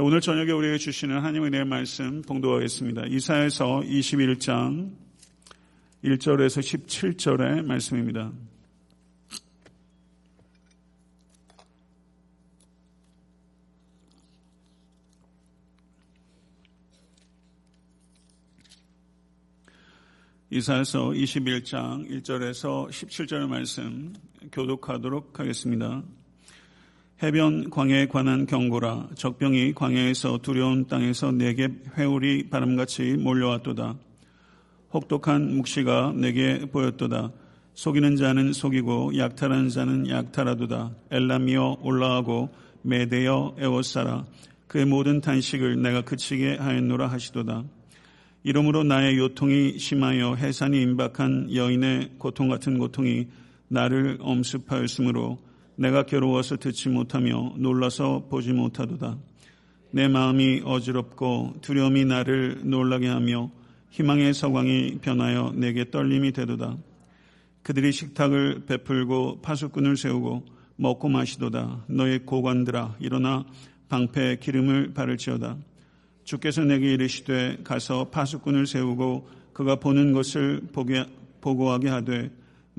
네, 0.00 0.06
오늘 0.06 0.22
저녁에 0.22 0.50
우리에게 0.50 0.78
주시는 0.78 1.16
하나님의 1.16 1.50
내 1.50 1.62
말씀 1.62 2.22
봉독하겠습니다. 2.22 3.04
이사에서 3.08 3.80
21장 3.80 4.96
1절에서 6.02 6.62
17절의 6.62 7.66
말씀입니다. 7.66 8.32
이사에서 20.48 21.10
21장 21.10 22.08
1절에서 22.08 22.88
17절의 22.88 23.48
말씀 23.48 24.14
교독하도록 24.50 25.38
하겠습니다. 25.38 26.02
해변 27.22 27.68
광야에 27.68 28.06
관한 28.06 28.46
경고라 28.46 29.10
적병이 29.14 29.74
광야에서 29.74 30.38
두려운 30.38 30.86
땅에서 30.86 31.32
내게 31.32 31.68
회오리 31.98 32.48
바람같이 32.48 33.18
몰려왔도다. 33.18 33.94
혹독한 34.94 35.54
묵시가 35.54 36.14
내게 36.16 36.60
보였도다. 36.60 37.30
속이는 37.74 38.16
자는 38.16 38.54
속이고 38.54 39.18
약탈하는 39.18 39.68
자는 39.68 40.08
약탈하도다. 40.08 40.92
엘람이여 41.10 41.80
올라가고 41.82 42.48
메대여 42.82 43.56
에워싸라. 43.58 44.24
그의 44.66 44.86
모든 44.86 45.20
탄식을 45.20 45.82
내가 45.82 46.00
그치게 46.00 46.56
하였노라 46.56 47.06
하시도다. 47.08 47.64
이러므로 48.44 48.82
나의 48.82 49.18
요통이 49.18 49.78
심하여 49.78 50.36
해산이 50.36 50.80
임박한 50.80 51.54
여인의 51.54 52.12
고통 52.16 52.48
같은 52.48 52.78
고통이 52.78 53.28
나를 53.68 54.16
엄습하였으므로 54.22 55.49
내가 55.80 56.02
괴로워서 56.02 56.58
듣지 56.58 56.90
못하며 56.90 57.54
놀라서 57.56 58.26
보지 58.28 58.52
못하도다. 58.52 59.16
내 59.92 60.08
마음이 60.08 60.60
어지럽고 60.62 61.54
두려움이 61.62 62.04
나를 62.04 62.60
놀라게 62.64 63.08
하며 63.08 63.50
희망의 63.88 64.34
서광이 64.34 64.98
변하여 65.00 65.54
내게 65.56 65.90
떨림이 65.90 66.32
되도다. 66.32 66.76
그들이 67.62 67.92
식탁을 67.92 68.66
베풀고 68.66 69.40
파수꾼을 69.40 69.96
세우고 69.96 70.44
먹고 70.76 71.08
마시도다. 71.08 71.86
너의 71.88 72.26
고관들아 72.26 72.96
일어나 73.00 73.46
방패 73.88 74.36
기름을 74.40 74.92
바를지어다. 74.92 75.56
주께서 76.24 76.62
내게 76.62 76.92
이르시되 76.92 77.60
가서 77.64 78.10
파수꾼을 78.10 78.66
세우고 78.66 79.28
그가 79.54 79.76
보는 79.76 80.12
것을 80.12 80.60
보게, 80.72 81.06
보고하게 81.40 81.88
하되 81.88 82.30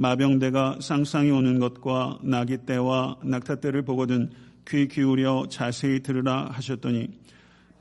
마병대가 0.02 0.80
쌍쌍이 0.81 1.30
오는 1.30 1.59
것과 1.59 2.17
나기 2.23 2.57
때와 2.57 3.17
낙타 3.23 3.57
때를 3.57 3.83
보거든 3.83 4.31
귀 4.67 4.88
기울여 4.88 5.45
자세히 5.47 6.02
들으라 6.02 6.49
하셨더니 6.53 7.08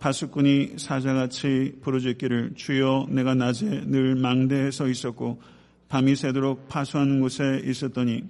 파수꾼이 0.00 0.74
사자같이 0.76 1.76
부르짖기를 1.80 2.56
주여 2.56 3.06
내가 3.08 3.34
낮에 3.34 3.84
늘 3.86 4.16
망대에 4.16 4.70
서 4.70 4.86
있었고 4.86 5.40
밤이 5.88 6.14
새도록 6.14 6.68
파수하는 6.68 7.20
곳에 7.20 7.62
있었더니 7.64 8.24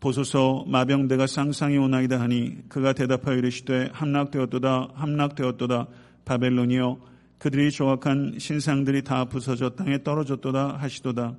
보소서 0.00 0.64
마병대가 0.66 1.28
쌍쌍이 1.28 1.78
오나이다 1.78 2.18
하니 2.18 2.68
그가 2.68 2.94
대답하여 2.94 3.36
이르시되 3.36 3.90
함락되었도다 3.92 4.88
함락되었도다 4.92 5.86
바벨론이여 6.24 6.98
그들이 7.38 7.70
조각한 7.70 8.38
신상들이 8.38 9.02
다 9.02 9.26
부서져 9.26 9.70
땅에 9.70 10.02
떨어졌도다 10.02 10.78
하시도다 10.78 11.36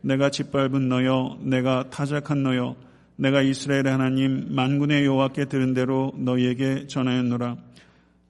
내가 0.00 0.30
짓밟은 0.30 0.88
너여 0.88 1.38
내가 1.42 1.90
타작한 1.90 2.42
너여 2.42 2.76
내가 3.16 3.42
이스라엘의 3.42 3.84
하나님 3.86 4.46
만군의 4.54 5.04
여호와께 5.04 5.46
들은 5.46 5.74
대로 5.74 6.12
너희에게 6.16 6.86
전하였노라. 6.86 7.56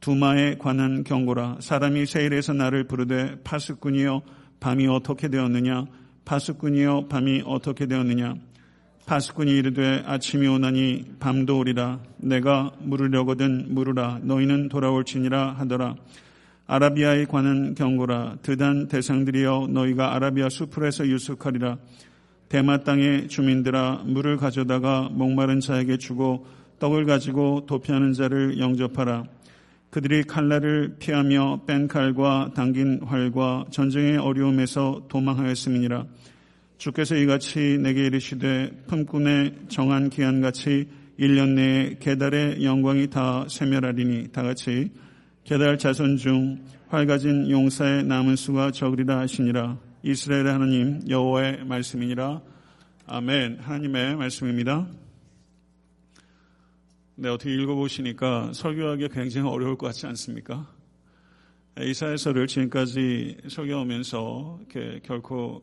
두마에 0.01 0.57
관한 0.57 1.05
경고라. 1.05 1.59
사람이 1.61 2.07
세일에서 2.07 2.55
나를 2.55 2.85
부르되 2.85 3.37
파수꾼이여 3.45 4.23
밤이 4.61 4.87
어떻게 4.87 5.29
되었느냐? 5.29 5.87
파수꾼이여 6.25 7.07
밤이 7.09 7.43
어떻게 7.45 7.87
되었느냐? 7.87 8.35
파수꾼이 9.07 9.51
이르되 9.51 10.05
아침이 10.07 10.47
오나니 10.47 11.05
밤도 11.19 11.59
오리라. 11.59 12.01
내가 12.19 12.73
물으려거든 12.81 13.75
물으라. 13.75 14.21
너희는 14.23 14.69
돌아올지니라 14.69 15.55
하더라 15.55 15.97
아라비아에 16.69 17.25
관한 17.25 17.75
경고라 17.75 18.37
드단 18.43 18.89
대상들이여 18.89 19.69
너희가 19.71 20.15
아라비아 20.15 20.51
수풀에서 20.51 21.09
유숙하리라. 21.09 21.79
대마 22.51 22.85
땅의 22.85 23.29
주민들아 23.29 24.03
물을 24.05 24.37
가져다가 24.37 25.09
목마른 25.11 25.61
자에게 25.61 25.97
주고 25.97 26.47
떡을 26.79 27.07
가지고 27.07 27.65
도피하는 27.65 28.13
자를 28.13 28.59
영접하라. 28.59 29.25
그들이 29.89 30.25
칼날을 30.25 30.97
피하며 30.99 31.63
뺀 31.67 31.89
칼과 31.89 32.53
당긴 32.55 33.01
활과 33.03 33.65
전쟁의 33.71 34.19
어려움에서 34.19 35.07
도망하였음이니라. 35.09 36.05
주께서 36.77 37.17
이같이 37.17 37.79
내게 37.81 38.05
이르시되 38.05 38.85
품꾼의 38.89 39.55
정한 39.69 40.11
기한같이 40.11 40.91
1년 41.19 41.55
내에 41.55 41.97
계달의 41.99 42.63
영광이 42.63 43.09
다 43.09 43.47
세멸하리니 43.49 44.33
다같이 44.33 44.91
게달 45.49 45.79
자손 45.79 46.19
중 46.19 46.63
활가진 46.89 47.51
용사의 47.51 48.05
남은 48.05 48.37
수가 48.37 48.71
적으리라 48.71 49.21
하시니라. 49.21 49.81
이스라엘의 50.03 50.53
하나님 50.53 51.01
여호와의 51.09 51.65
말씀이니라. 51.65 52.43
아멘. 53.07 53.61
하나님의 53.61 54.17
말씀입니다. 54.17 54.87
네, 57.15 57.31
어떻게 57.31 57.55
읽어보시니까 57.55 58.53
설교하기 58.53 59.09
굉장히 59.09 59.49
어려울 59.49 59.79
것 59.79 59.87
같지 59.87 60.07
않습니까? 60.09 60.71
이사야서를 61.81 62.47
지금까지 62.47 63.39
설교하면서 63.49 64.61
이렇게 64.61 65.01
결코 65.03 65.63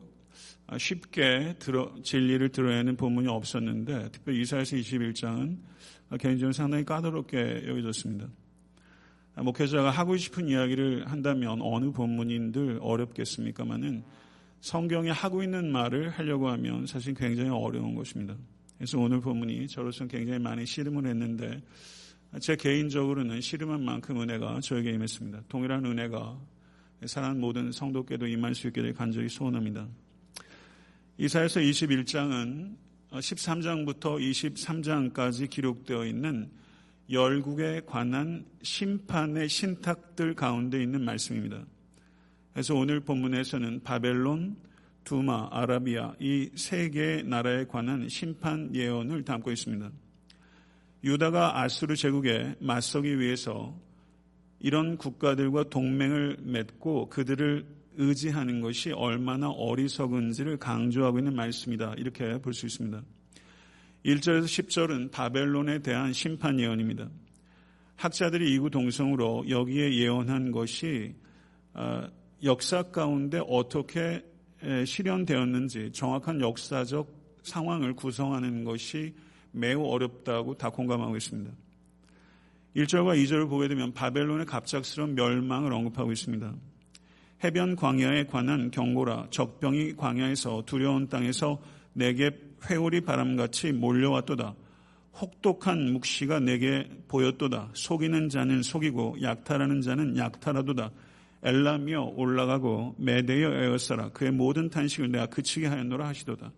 쉽게 0.76 1.54
들어, 1.60 1.94
진리를 2.02 2.48
드러내는 2.48 2.96
본문이 2.96 3.28
없었는데 3.28 4.10
특별히 4.10 4.40
이사야서 4.40 4.74
21장은 4.74 5.58
개인적으로 6.18 6.52
상당히 6.52 6.84
까다롭게 6.84 7.68
여겨졌습니다. 7.68 8.26
목회자가 9.36 9.90
하고 9.90 10.16
싶은 10.16 10.48
이야기를 10.48 11.10
한다면 11.10 11.60
어느 11.60 11.90
본문인들 11.92 12.78
어렵겠습니까마는 12.80 14.02
성경에 14.60 15.10
하고 15.10 15.42
있는 15.42 15.70
말을 15.70 16.10
하려고 16.10 16.48
하면 16.48 16.86
사실 16.86 17.14
굉장히 17.14 17.50
어려운 17.50 17.94
것입니다. 17.94 18.34
그래서 18.78 18.98
오늘 18.98 19.20
본문이 19.20 19.68
저로서는 19.68 20.10
굉장히 20.10 20.38
많이 20.38 20.64
씨름을 20.64 21.06
했는데 21.06 21.62
제 22.40 22.56
개인적으로는 22.56 23.40
씨름한 23.40 23.82
만큼 23.84 24.20
은혜가 24.20 24.60
저에게 24.60 24.90
임했습니다. 24.92 25.42
동일한 25.48 25.84
은혜가 25.84 26.38
사랑하는 27.04 27.40
모든 27.40 27.72
성도께도 27.72 28.26
임할 28.26 28.54
수될 28.54 28.94
간절히 28.94 29.28
소원합니다. 29.28 29.86
이사에서 31.18 31.60
21장은 31.60 32.74
13장부터 33.12 34.18
23장까지 34.18 35.48
기록되어 35.48 36.06
있는 36.06 36.50
열국에 37.10 37.82
관한 37.86 38.44
심판의 38.62 39.48
신탁들 39.48 40.34
가운데 40.34 40.82
있는 40.82 41.04
말씀입니다. 41.04 41.64
그래서 42.52 42.74
오늘 42.74 43.00
본문에서는 43.00 43.82
바벨론, 43.82 44.56
두마, 45.04 45.48
아라비아 45.52 46.14
이 46.20 46.50
세 46.56 46.90
개의 46.90 47.22
나라에 47.24 47.64
관한 47.66 48.08
심판 48.08 48.74
예언을 48.74 49.24
담고 49.24 49.52
있습니다. 49.52 49.90
유다가 51.04 51.60
아수르 51.60 51.94
제국에 51.94 52.56
맞서기 52.60 53.20
위해서 53.20 53.78
이런 54.58 54.96
국가들과 54.96 55.64
동맹을 55.70 56.38
맺고 56.40 57.10
그들을 57.10 57.66
의지하는 57.98 58.60
것이 58.60 58.90
얼마나 58.90 59.48
어리석은지를 59.50 60.56
강조하고 60.56 61.18
있는 61.18 61.36
말씀이다. 61.36 61.94
이렇게 61.98 62.40
볼 62.40 62.52
수 62.52 62.66
있습니다. 62.66 63.02
1절에서 64.06 64.44
10절은 64.44 65.10
바벨론에 65.10 65.80
대한 65.80 66.12
심판 66.12 66.60
예언입니다. 66.60 67.08
학자들이 67.96 68.54
이구 68.54 68.70
동성으로 68.70 69.48
여기에 69.48 69.96
예언한 69.96 70.52
것이 70.52 71.14
어, 71.74 72.06
역사 72.44 72.84
가운데 72.84 73.40
어떻게 73.48 74.24
실현되었는지 74.86 75.90
정확한 75.92 76.40
역사적 76.40 77.12
상황을 77.42 77.94
구성하는 77.94 78.64
것이 78.64 79.14
매우 79.50 79.84
어렵다고 79.84 80.56
다 80.56 80.70
공감하고 80.70 81.16
있습니다. 81.16 81.50
1절과 82.76 83.22
2절을 83.24 83.48
보게 83.48 83.68
되면 83.68 83.92
바벨론의 83.92 84.46
갑작스러운 84.46 85.14
멸망을 85.14 85.72
언급하고 85.72 86.12
있습니다. 86.12 86.54
해변 87.42 87.76
광야에 87.76 88.24
관한 88.24 88.70
경고라 88.70 89.28
적병이 89.30 89.94
광야에서 89.96 90.62
두려운 90.66 91.08
땅에서 91.08 91.60
내게 91.92 92.30
회오리 92.68 93.02
바람같이 93.02 93.72
몰려왔도다. 93.72 94.54
혹독한 95.20 95.92
묵시가 95.92 96.40
내게 96.40 96.88
보였도다. 97.08 97.70
속이는 97.72 98.28
자는 98.28 98.62
속이고 98.62 99.16
약탈하는 99.22 99.80
자는 99.80 100.16
약탈하도다. 100.16 100.90
엘라며 101.42 102.12
올라가고 102.16 102.96
메데여 102.98 103.52
에어사라 103.52 104.10
그의 104.10 104.32
모든 104.32 104.68
탄식을 104.68 105.10
내가 105.10 105.26
그치게 105.26 105.66
하였노라 105.66 106.06
하시도다. 106.08 106.52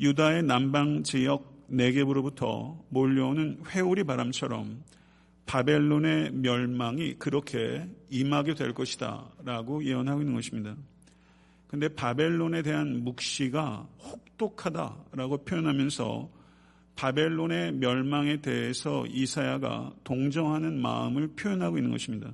유다의 0.00 0.42
남방 0.42 1.04
지역 1.04 1.66
내게부로부터 1.68 2.84
몰려오는 2.88 3.62
회오리 3.68 4.04
바람처럼 4.04 4.82
바벨론의 5.46 6.32
멸망이 6.32 7.14
그렇게 7.14 7.88
임하게 8.10 8.54
될 8.54 8.72
것이다 8.74 9.30
라고 9.44 9.84
예언하고 9.84 10.20
있는 10.20 10.34
것입니다. 10.34 10.76
근데 11.72 11.88
바벨론에 11.88 12.60
대한 12.60 13.02
묵시가 13.02 13.88
혹독하다라고 13.98 15.38
표현하면서 15.46 16.30
바벨론의 16.96 17.72
멸망에 17.72 18.42
대해서 18.42 19.06
이사야가 19.06 19.94
동정하는 20.04 20.78
마음을 20.82 21.28
표현하고 21.28 21.78
있는 21.78 21.90
것입니다. 21.90 22.30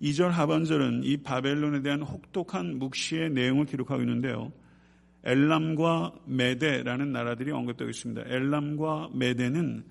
2절 0.00 0.28
하반절은 0.28 1.02
이 1.02 1.16
바벨론에 1.16 1.82
대한 1.82 2.02
혹독한 2.02 2.78
묵시의 2.78 3.30
내용을 3.30 3.66
기록하고 3.66 4.00
있는데요. 4.02 4.52
엘람과 5.24 6.14
메데라는 6.24 7.10
나라들이 7.10 7.50
언급되고 7.50 7.90
있습니다. 7.90 8.22
엘람과 8.26 9.10
메데는 9.12 9.84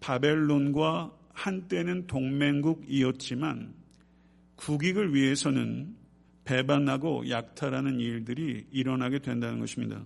바벨론과 0.00 1.12
한때는 1.34 2.06
동맹국이었지만 2.06 3.74
국익을 4.56 5.14
위해서는 5.14 6.00
배반하고 6.44 7.28
약탈하는 7.28 8.00
일들이 8.00 8.66
일어나게 8.72 9.18
된다는 9.20 9.60
것입니다. 9.60 10.02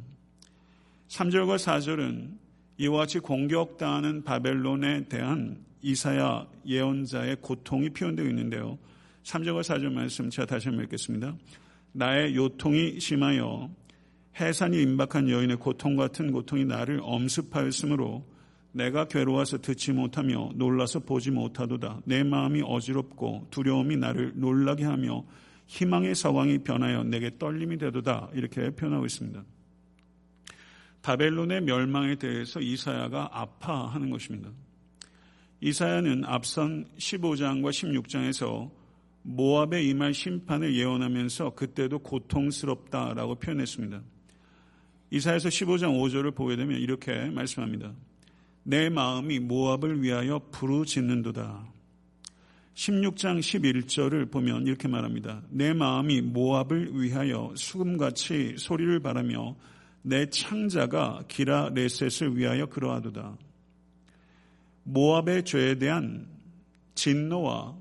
3절과 1.08 1.56
4절은 1.56 2.30
이와 2.78 2.98
같이 2.98 3.20
공격당하는 3.20 4.22
바벨론에 4.24 5.04
대한 5.04 5.64
이사야 5.82 6.46
예언자의 6.66 7.36
고통이 7.40 7.90
표현되어 7.90 8.26
있는데요. 8.26 8.78
3절과 9.22 9.60
4절 9.60 9.92
말씀 9.92 10.30
제가 10.30 10.46
다시 10.46 10.68
한번 10.68 10.84
읽겠습니다. 10.84 11.34
나의 11.92 12.36
요통이 12.36 13.00
심하여 13.00 13.70
해산이 14.38 14.82
임박한 14.82 15.30
여인의 15.30 15.56
고통 15.56 15.96
같은 15.96 16.30
고통이 16.30 16.66
나를 16.66 17.00
엄습하였으므로 17.02 18.26
내가 18.72 19.08
괴로워서 19.08 19.58
듣지 19.62 19.92
못하며 19.92 20.50
놀라서 20.54 20.98
보지 21.00 21.30
못하도다. 21.30 22.02
내 22.04 22.22
마음이 22.22 22.62
어지럽고 22.62 23.46
두려움이 23.50 23.96
나를 23.96 24.32
놀라게 24.34 24.84
하며 24.84 25.24
희망의 25.66 26.14
서왕이 26.14 26.58
변하여 26.58 27.04
내게 27.04 27.36
떨림이 27.38 27.78
되도다. 27.78 28.30
이렇게 28.34 28.70
표현하고 28.70 29.06
있습니다. 29.06 29.44
바벨론의 31.02 31.62
멸망에 31.62 32.16
대해서 32.16 32.60
이사야가 32.60 33.30
아파하는 33.32 34.10
것입니다. 34.10 34.50
이사야는 35.60 36.24
앞선 36.24 36.86
15장과 36.98 37.70
16장에서 37.70 38.70
모압에 39.22 39.82
임할 39.82 40.14
심판을 40.14 40.74
예언하면서 40.74 41.54
그때도 41.54 42.00
고통스럽다라고 42.00 43.36
표현했습니다. 43.36 44.02
이사야서 45.10 45.48
15장 45.48 45.98
5절을 46.00 46.34
보게 46.34 46.56
되면 46.56 46.80
이렇게 46.80 47.30
말씀합니다. 47.30 47.92
내 48.62 48.88
마음이 48.88 49.38
모압을 49.40 50.02
위하여 50.02 50.40
부르짖는도다. 50.50 51.75
16장 52.76 53.38
11절을 53.38 54.30
보면 54.30 54.66
이렇게 54.66 54.86
말합니다. 54.86 55.42
내 55.48 55.72
마음이 55.72 56.20
모압을 56.20 57.00
위하여 57.00 57.52
수금같이 57.56 58.56
소리를 58.58 59.00
바라며 59.00 59.56
내 60.02 60.28
창자가 60.28 61.24
기라 61.26 61.70
레셋을 61.74 62.36
위하여 62.36 62.66
그러하도다. 62.66 63.38
모압의 64.84 65.44
죄에 65.44 65.76
대한 65.76 66.28
진노와 66.94 67.74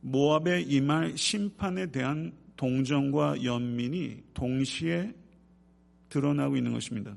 모압의 0.00 0.64
임할 0.64 1.16
심판에 1.16 1.86
대한 1.92 2.32
동정과 2.56 3.44
연민이 3.44 4.20
동시에 4.34 5.14
드러나고 6.08 6.56
있는 6.56 6.72
것입니다. 6.72 7.14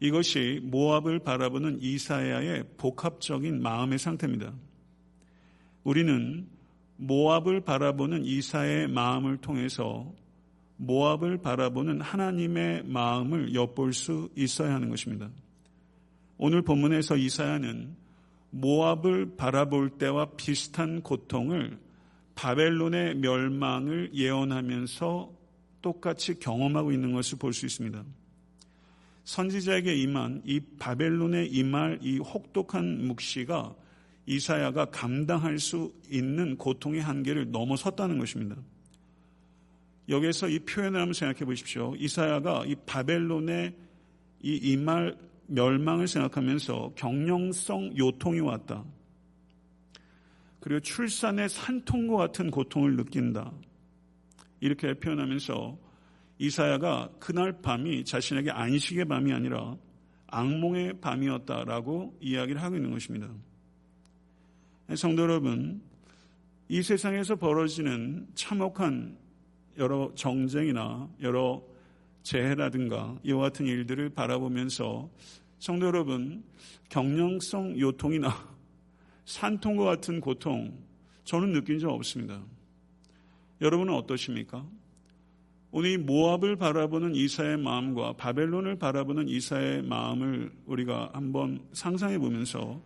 이것이 0.00 0.60
모압을 0.64 1.20
바라보는 1.20 1.78
이사야의 1.80 2.64
복합적인 2.76 3.62
마음의 3.62 3.98
상태입니다. 3.98 4.52
우리는 5.86 6.48
모압을 6.96 7.60
바라보는 7.60 8.24
이사의 8.24 8.88
마음을 8.88 9.36
통해서 9.36 10.12
모압을 10.78 11.38
바라보는 11.38 12.00
하나님의 12.00 12.82
마음을 12.86 13.54
엿볼 13.54 13.92
수 13.92 14.28
있어야 14.34 14.74
하는 14.74 14.88
것입니다. 14.90 15.30
오늘 16.38 16.62
본문에서 16.62 17.16
이사야는 17.16 17.94
모압을 18.50 19.36
바라볼 19.36 19.90
때와 19.90 20.30
비슷한 20.36 21.02
고통을 21.02 21.78
바벨론의 22.34 23.18
멸망을 23.18 24.10
예언하면서 24.12 25.30
똑같이 25.82 26.40
경험하고 26.40 26.90
있는 26.90 27.12
것을 27.12 27.38
볼 27.38 27.52
수 27.52 27.64
있습니다. 27.64 28.02
선지자에게 29.22 29.94
임한 29.94 30.42
이 30.46 30.58
바벨론에 30.80 31.44
임할 31.44 32.00
이 32.02 32.18
혹독한 32.18 33.06
묵시가 33.06 33.85
이사야가 34.26 34.86
감당할 34.86 35.58
수 35.58 35.94
있는 36.10 36.56
고통의 36.56 37.00
한계를 37.00 37.50
넘어섰다는 37.50 38.18
것입니다. 38.18 38.56
여기에서 40.08 40.48
이 40.48 40.58
표현을 40.60 41.00
한번 41.00 41.14
생각해 41.14 41.44
보십시오. 41.44 41.94
이사야가 41.96 42.66
이 42.66 42.74
바벨론의 42.86 43.74
이 44.42 44.56
임할 44.56 45.16
멸망을 45.46 46.08
생각하면서 46.08 46.92
경영성 46.96 47.96
요통이 47.96 48.40
왔다. 48.40 48.84
그리고 50.60 50.80
출산의 50.80 51.48
산통과 51.48 52.16
같은 52.16 52.50
고통을 52.50 52.96
느낀다. 52.96 53.52
이렇게 54.60 54.94
표현하면서 54.94 55.78
이사야가 56.38 57.10
그날 57.20 57.60
밤이 57.62 58.04
자신에게 58.04 58.50
안식의 58.50 59.04
밤이 59.06 59.32
아니라 59.32 59.76
악몽의 60.26 61.00
밤이었다라고 61.00 62.18
이야기를 62.20 62.60
하고 62.60 62.76
있는 62.76 62.90
것입니다. 62.90 63.28
성도 64.94 65.22
여러분, 65.22 65.82
이 66.68 66.80
세상에서 66.80 67.34
벌어지는 67.34 68.28
참혹한 68.36 69.18
여러 69.78 70.12
정쟁이나 70.14 71.10
여러 71.20 71.60
재해라든가 72.22 73.18
이와 73.24 73.42
같은 73.42 73.66
일들을 73.66 74.10
바라보면서 74.10 75.10
성도 75.58 75.86
여러분, 75.86 76.44
경영성 76.88 77.80
요통이나 77.80 78.32
산통과 79.26 79.84
같은 79.84 80.20
고통, 80.20 80.78
저는 81.24 81.52
느낀 81.52 81.80
적 81.80 81.90
없습니다. 81.90 82.40
여러분은 83.60 83.92
어떠십니까? 83.92 84.64
오늘 85.72 85.98
모압을 85.98 86.54
바라보는 86.54 87.16
이사의 87.16 87.56
마음과 87.56 88.12
바벨론을 88.12 88.78
바라보는 88.78 89.28
이사의 89.28 89.82
마음을 89.82 90.52
우리가 90.66 91.10
한번 91.12 91.66
상상해 91.72 92.18
보면서 92.18 92.80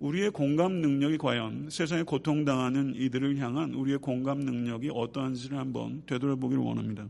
우리의 0.00 0.30
공감 0.30 0.80
능력이 0.80 1.18
과연 1.18 1.68
세상에 1.70 2.02
고통당하는 2.02 2.94
이들을 2.96 3.36
향한 3.38 3.74
우리의 3.74 3.98
공감 3.98 4.40
능력이 4.40 4.90
어떠한지를 4.92 5.58
한번 5.58 6.02
되돌아보기를 6.06 6.62
원합니다. 6.62 7.06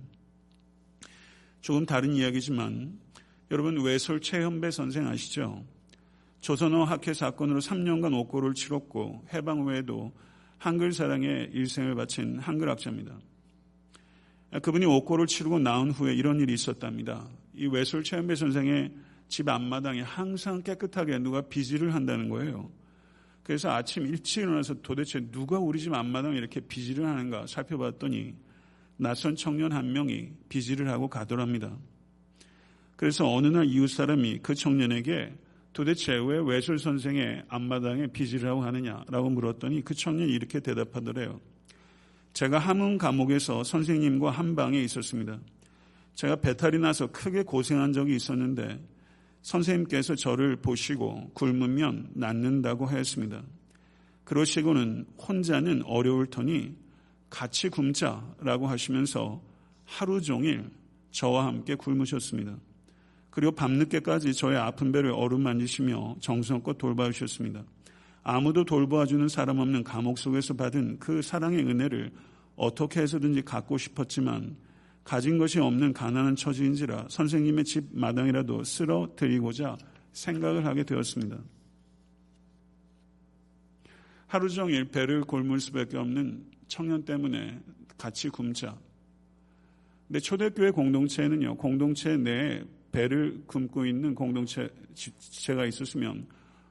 조금 1.60 1.86
다른 1.86 2.12
이야기지만 2.14 2.98
여러분 3.52 3.80
외솔 3.80 4.20
최현배 4.20 4.72
선생 4.72 5.06
아시죠? 5.06 5.64
조선어 6.40 6.84
학회 6.84 7.12
사건으로 7.14 7.60
3년간 7.60 8.12
옥고를 8.12 8.54
치렀고 8.54 9.24
해방 9.32 9.60
후에도 9.62 10.12
한글 10.58 10.92
사랑에 10.92 11.48
일생을 11.52 11.94
바친 11.94 12.40
한글학자입니다. 12.40 13.16
그분이 14.62 14.84
옥고를 14.86 15.28
치르고 15.28 15.60
나온 15.60 15.92
후에 15.92 16.12
이런 16.14 16.40
일이 16.40 16.54
있었답니다. 16.54 17.28
이 17.54 17.66
외솔 17.66 18.02
최현배 18.02 18.34
선생의 18.34 18.92
집 19.28 19.48
앞마당에 19.48 20.00
항상 20.00 20.62
깨끗하게 20.62 21.20
누가 21.20 21.40
비지를 21.42 21.94
한다는 21.94 22.28
거예요. 22.28 22.79
그래서 23.42 23.70
아침 23.70 24.06
일찍 24.06 24.42
일어나서 24.42 24.74
도대체 24.82 25.20
누가 25.30 25.58
우리 25.58 25.80
집 25.80 25.92
앞마당에 25.92 26.36
이렇게 26.36 26.60
비지를 26.60 27.06
하는가 27.06 27.46
살펴봤더니 27.46 28.34
낯선 28.96 29.34
청년 29.34 29.72
한 29.72 29.92
명이 29.92 30.30
비지를 30.48 30.88
하고 30.88 31.08
가더랍니다. 31.08 31.76
그래서 32.96 33.32
어느 33.32 33.46
날 33.46 33.66
이웃 33.66 33.88
사람이 33.88 34.40
그 34.42 34.54
청년에게 34.54 35.32
도대체 35.72 36.14
왜 36.14 36.38
외술 36.38 36.78
선생의 36.78 37.44
앞마당에 37.48 38.08
비지를 38.08 38.50
하고 38.50 38.62
하느냐라고 38.62 39.30
물었더니 39.30 39.82
그 39.82 39.94
청년이 39.94 40.30
이렇게 40.32 40.60
대답하더래요. 40.60 41.40
제가 42.32 42.58
함흥 42.58 42.98
감옥에서 42.98 43.64
선생님과 43.64 44.30
한 44.30 44.54
방에 44.54 44.80
있었습니다. 44.82 45.40
제가 46.14 46.36
배탈이 46.36 46.78
나서 46.78 47.06
크게 47.06 47.42
고생한 47.44 47.92
적이 47.92 48.16
있었는데 48.16 48.78
선생님께서 49.42 50.14
저를 50.14 50.56
보시고 50.56 51.30
굶으면 51.34 52.10
낫는다고 52.14 52.86
하였습니다. 52.86 53.42
그러시고는 54.24 55.06
혼자는 55.18 55.82
어려울 55.84 56.26
터니 56.26 56.74
같이 57.30 57.68
굶자라고 57.68 58.66
하시면서 58.66 59.42
하루 59.84 60.20
종일 60.20 60.70
저와 61.10 61.46
함께 61.46 61.74
굶으셨습니다. 61.74 62.56
그리고 63.30 63.52
밤늦게까지 63.52 64.34
저의 64.34 64.58
아픈 64.58 64.92
배를 64.92 65.12
어루만지시며 65.12 66.16
정성껏 66.20 66.78
돌봐주셨습니다. 66.78 67.64
아무도 68.22 68.64
돌보아주는 68.64 69.28
사람 69.28 69.58
없는 69.60 69.82
감옥 69.84 70.18
속에서 70.18 70.54
받은 70.54 70.98
그 70.98 71.22
사랑의 71.22 71.64
은혜를 71.64 72.12
어떻게 72.56 73.00
해서든지 73.00 73.42
갖고 73.42 73.78
싶었지만 73.78 74.56
가진 75.10 75.38
것이 75.38 75.58
없는 75.58 75.92
가난한 75.92 76.36
처지인지라 76.36 77.08
선생님의 77.10 77.64
집 77.64 77.84
마당이라도 77.90 78.62
쓸어 78.62 79.08
드리고자 79.16 79.76
생각을 80.12 80.64
하게 80.64 80.84
되었습니다. 80.84 81.36
하루 84.28 84.48
종일 84.48 84.84
배를 84.84 85.22
골물 85.22 85.58
수밖에 85.58 85.96
없는 85.96 86.46
청년 86.68 87.04
때문에 87.04 87.58
같이 87.98 88.28
굶자. 88.28 88.78
근데 90.06 90.20
초대교회 90.20 90.70
공동체는요, 90.70 91.56
공동체 91.56 92.16
내에 92.16 92.62
배를 92.92 93.42
굶고 93.48 93.86
있는 93.86 94.14
공동체가 94.14 95.66
있었으면 95.66 96.28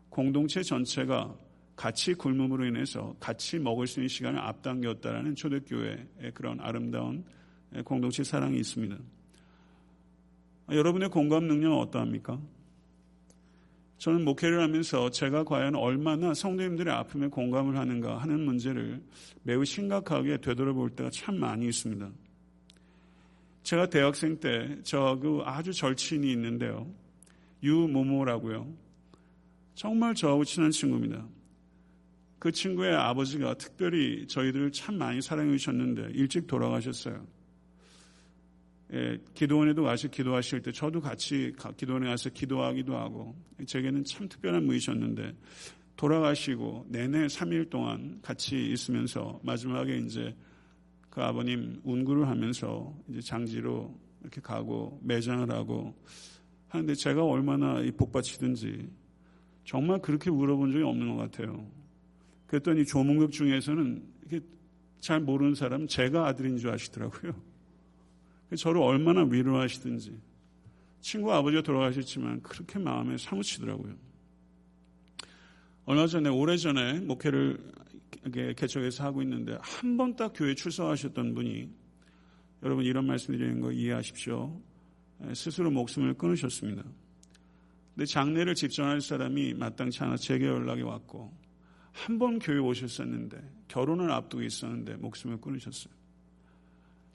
공동체 0.07 0.63
전체가 0.63 1.35
같이 1.75 2.13
굶음으로 2.13 2.67
인해서 2.67 3.13
같이 3.19 3.59
먹을 3.59 3.85
수 3.85 3.99
있는 3.99 4.07
시간을 4.07 4.39
앞당겼다라는 4.39 5.35
초대교회의 5.35 6.31
그런 6.33 6.61
아름다운 6.61 7.25
공동체 7.85 8.23
사랑이 8.23 8.57
있습니다. 8.59 8.97
여러분의 10.71 11.09
공감 11.09 11.45
능력은 11.45 11.77
어떠합니까? 11.77 12.39
저는 13.97 14.23
목회를 14.23 14.61
하면서 14.61 15.09
제가 15.09 15.43
과연 15.43 15.75
얼마나 15.75 16.33
성도님들의 16.33 16.93
아픔에 16.93 17.27
공감을 17.27 17.77
하는가 17.77 18.17
하는 18.17 18.45
문제를 18.45 19.03
매우 19.43 19.65
심각하게 19.65 20.37
되돌아볼 20.37 20.91
때가 20.91 21.09
참 21.09 21.37
많이 21.37 21.67
있습니다. 21.67 22.09
제가 23.63 23.89
대학생 23.89 24.39
때 24.39 24.81
저하고 24.83 25.43
아주 25.45 25.73
절친이 25.73 26.31
있는데요. 26.31 26.89
유모모라고요. 27.61 28.73
정말 29.75 30.15
저하고 30.15 30.45
친한 30.45 30.71
친구입니다. 30.71 31.27
그 32.39 32.53
친구의 32.53 32.95
아버지가 32.95 33.55
특별히 33.55 34.25
저희들을 34.27 34.71
참 34.71 34.97
많이 34.97 35.21
사랑해 35.21 35.51
주셨는데 35.57 36.11
일찍 36.13 36.47
돌아가셨어요. 36.47 37.25
예, 38.91 39.19
기도원에도 39.35 39.83
가서 39.83 40.07
기도하실 40.07 40.63
때 40.63 40.71
저도 40.71 40.99
같이 40.99 41.53
기도원에 41.77 42.07
가서 42.07 42.29
기도하기도 42.31 42.97
하고 42.97 43.35
제게는 43.65 44.03
참 44.03 44.27
특별한 44.27 44.65
분이셨는데 44.65 45.35
돌아가시고 45.95 46.87
내내 46.89 47.27
3일 47.27 47.69
동안 47.69 48.19
같이 48.21 48.71
있으면서 48.71 49.39
마지막에 49.43 49.97
이제 49.97 50.35
그 51.09 51.21
아버님 51.21 51.79
운구를 51.83 52.27
하면서 52.27 52.95
이제 53.09 53.21
장지로 53.21 53.93
이렇게 54.21 54.41
가고 54.41 54.99
매장을 55.03 55.49
하고 55.51 55.93
하는데 56.69 56.95
제가 56.95 57.23
얼마나 57.23 57.81
이 57.81 57.91
복받치든지 57.91 58.89
정말 59.65 60.01
그렇게 60.01 60.31
물어본 60.31 60.71
적이 60.71 60.83
없는 60.85 61.15
것 61.15 61.31
같아요. 61.31 61.69
그랬더니 62.47 62.85
조문급 62.85 63.31
중에서는 63.31 64.03
이렇게 64.21 64.45
잘 64.99 65.19
모르는 65.19 65.53
사람은 65.53 65.87
제가 65.87 66.25
아들인 66.27 66.57
줄 66.57 66.71
아시더라고요. 66.71 67.48
저를 68.57 68.81
얼마나 68.81 69.23
위로하시든지 69.23 70.19
친구 71.01 71.31
아버지가 71.33 71.61
돌아가셨지만 71.63 72.41
그렇게 72.41 72.79
마음에 72.79 73.17
사무치더라고요. 73.17 73.95
얼마 75.85 76.07
전에 76.07 76.29
오래전에 76.29 76.99
목회를 76.99 77.57
개척해서 78.55 79.03
하고 79.03 79.21
있는데 79.23 79.57
한 79.61 79.97
번 79.97 80.15
딱 80.15 80.33
교회 80.35 80.53
출석하셨던 80.53 81.33
분이 81.33 81.69
여러분 82.63 82.83
이런 82.85 83.05
말씀 83.07 83.35
드리는 83.37 83.59
거 83.61 83.71
이해하십시오. 83.71 84.61
스스로 85.33 85.71
목숨을 85.71 86.13
끊으셨습니다. 86.15 86.83
근데 87.95 88.05
장례를 88.05 88.55
집전할 88.55 89.01
사람이 89.01 89.53
마땅치 89.55 90.03
않아 90.03 90.17
제게 90.17 90.45
연락이 90.45 90.81
왔고 90.81 91.33
한 91.91 92.17
번 92.19 92.39
교회 92.39 92.57
오셨었는데 92.59 93.37
결혼을 93.67 94.11
앞두고 94.11 94.43
있었는데 94.43 94.95
목숨을 94.97 95.39
끊으셨어요. 95.41 95.93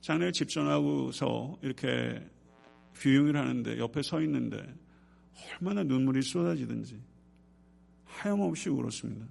장례를 0.05 0.33
집전하고서 0.33 1.57
이렇게 1.63 2.23
뷰잉을 2.93 3.35
하는데 3.35 3.79
옆에 3.79 4.03
서 4.03 4.21
있는데 4.21 4.63
얼마나 5.59 5.81
눈물이 5.81 6.21
쏟아지든지 6.21 7.01
하염없이 8.03 8.69
울었습니다. 8.69 9.25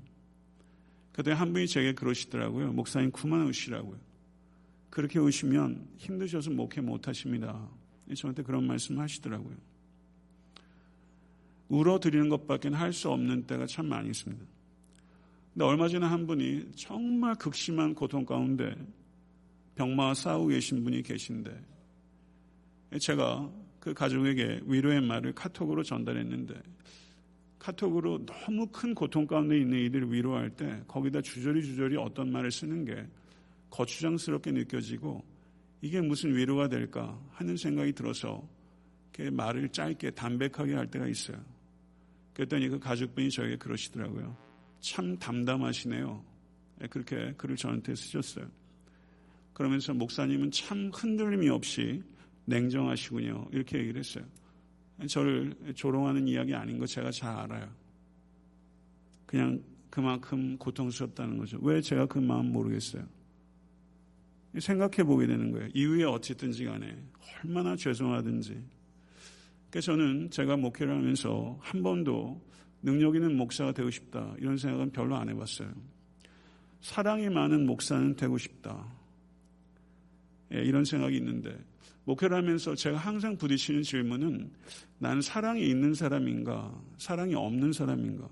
그때 1.12 1.30
한 1.30 1.52
분이 1.52 1.68
제게 1.68 1.92
그러시더라고요. 1.92 2.72
목사님 2.72 3.12
그만 3.12 3.46
우시라고요. 3.46 3.96
그렇게 4.90 5.20
우시면 5.20 5.90
힘드셔서 5.96 6.50
목회 6.50 6.80
못 6.80 7.06
하십니다. 7.06 7.68
저한테 8.12 8.42
그런 8.42 8.66
말씀 8.66 8.98
하시더라고요. 8.98 9.56
울어드리는 11.68 12.28
것밖에 12.30 12.70
할 12.70 12.92
수 12.92 13.12
없는 13.12 13.46
때가 13.46 13.66
참 13.66 13.86
많이 13.86 14.08
있습니다. 14.08 14.44
근데 15.52 15.64
얼마 15.64 15.86
전에 15.86 16.04
한 16.04 16.26
분이 16.26 16.72
정말 16.74 17.36
극심한 17.36 17.94
고통 17.94 18.24
가운데 18.24 18.74
병마와 19.74 20.14
싸우고 20.14 20.48
계신 20.48 20.84
분이 20.84 21.02
계신데 21.02 21.50
제가 23.00 23.50
그 23.80 23.92
가족에게 23.92 24.60
위로의 24.64 25.00
말을 25.00 25.34
카톡으로 25.34 25.82
전달했는데 25.82 26.54
카톡으로 27.58 28.24
너무 28.26 28.66
큰 28.68 28.94
고통 28.94 29.26
가운데 29.26 29.58
있는 29.58 29.78
이들을 29.78 30.12
위로할 30.12 30.50
때 30.50 30.82
거기다 30.86 31.22
주저리 31.22 31.62
주저리 31.62 31.96
어떤 31.96 32.30
말을 32.30 32.50
쓰는 32.50 32.84
게 32.84 33.06
거추장스럽게 33.70 34.52
느껴지고 34.52 35.24
이게 35.80 36.00
무슨 36.00 36.34
위로가 36.34 36.68
될까 36.68 37.18
하는 37.32 37.56
생각이 37.56 37.92
들어서 37.92 38.46
말을 39.32 39.68
짧게 39.70 40.12
담백하게 40.12 40.74
할 40.74 40.90
때가 40.90 41.06
있어요. 41.06 41.36
그랬더니 42.32 42.68
그 42.68 42.78
가족분이 42.78 43.30
저에게 43.30 43.56
그러시더라고요. 43.56 44.36
참 44.80 45.16
담담하시네요. 45.18 46.24
예, 46.82 46.86
그렇게 46.88 47.32
글을 47.36 47.56
저한테 47.56 47.94
쓰셨어요. 47.94 48.46
그러면서 49.54 49.94
목사님은 49.94 50.50
참 50.50 50.90
흔들림이 50.92 51.48
없이 51.48 52.02
냉정하시군요. 52.44 53.48
이렇게 53.52 53.78
얘기를 53.78 53.98
했어요. 54.00 54.24
저를 55.08 55.54
조롱하는 55.74 56.28
이야기 56.28 56.54
아닌 56.54 56.78
거 56.78 56.86
제가 56.86 57.10
잘 57.10 57.34
알아요. 57.36 57.68
그냥 59.26 59.62
그만큼 59.90 60.58
고통스럽다는 60.58 61.38
거죠. 61.38 61.58
왜 61.62 61.80
제가 61.80 62.06
그 62.06 62.18
마음 62.18 62.52
모르겠어요. 62.52 63.04
생각해 64.58 65.04
보게 65.04 65.26
되는 65.26 65.50
거예요. 65.50 65.68
이후에 65.72 66.04
어쨌든지 66.04 66.64
간에 66.64 66.96
얼마나 67.42 67.74
죄송하든지. 67.74 68.60
그래서 69.70 69.92
저는 69.92 70.30
제가 70.30 70.56
목회를 70.56 70.94
하면서 70.94 71.58
한 71.60 71.82
번도 71.82 72.40
능력 72.82 73.16
있는 73.16 73.36
목사가 73.36 73.72
되고 73.72 73.90
싶다. 73.90 74.34
이런 74.38 74.56
생각은 74.56 74.92
별로 74.92 75.16
안 75.16 75.28
해봤어요. 75.28 75.72
사랑이 76.80 77.28
많은 77.28 77.66
목사는 77.66 78.14
되고 78.14 78.38
싶다. 78.38 78.93
예, 80.52 80.58
이런 80.62 80.84
생각이 80.84 81.16
있는데 81.16 81.56
목회를 82.04 82.36
하면서 82.36 82.74
제가 82.74 82.98
항상 82.98 83.36
부딪히는 83.36 83.82
질문은 83.82 84.50
나는 84.98 85.22
사랑이 85.22 85.66
있는 85.66 85.94
사람인가, 85.94 86.82
사랑이 86.98 87.34
없는 87.34 87.72
사람인가. 87.72 88.28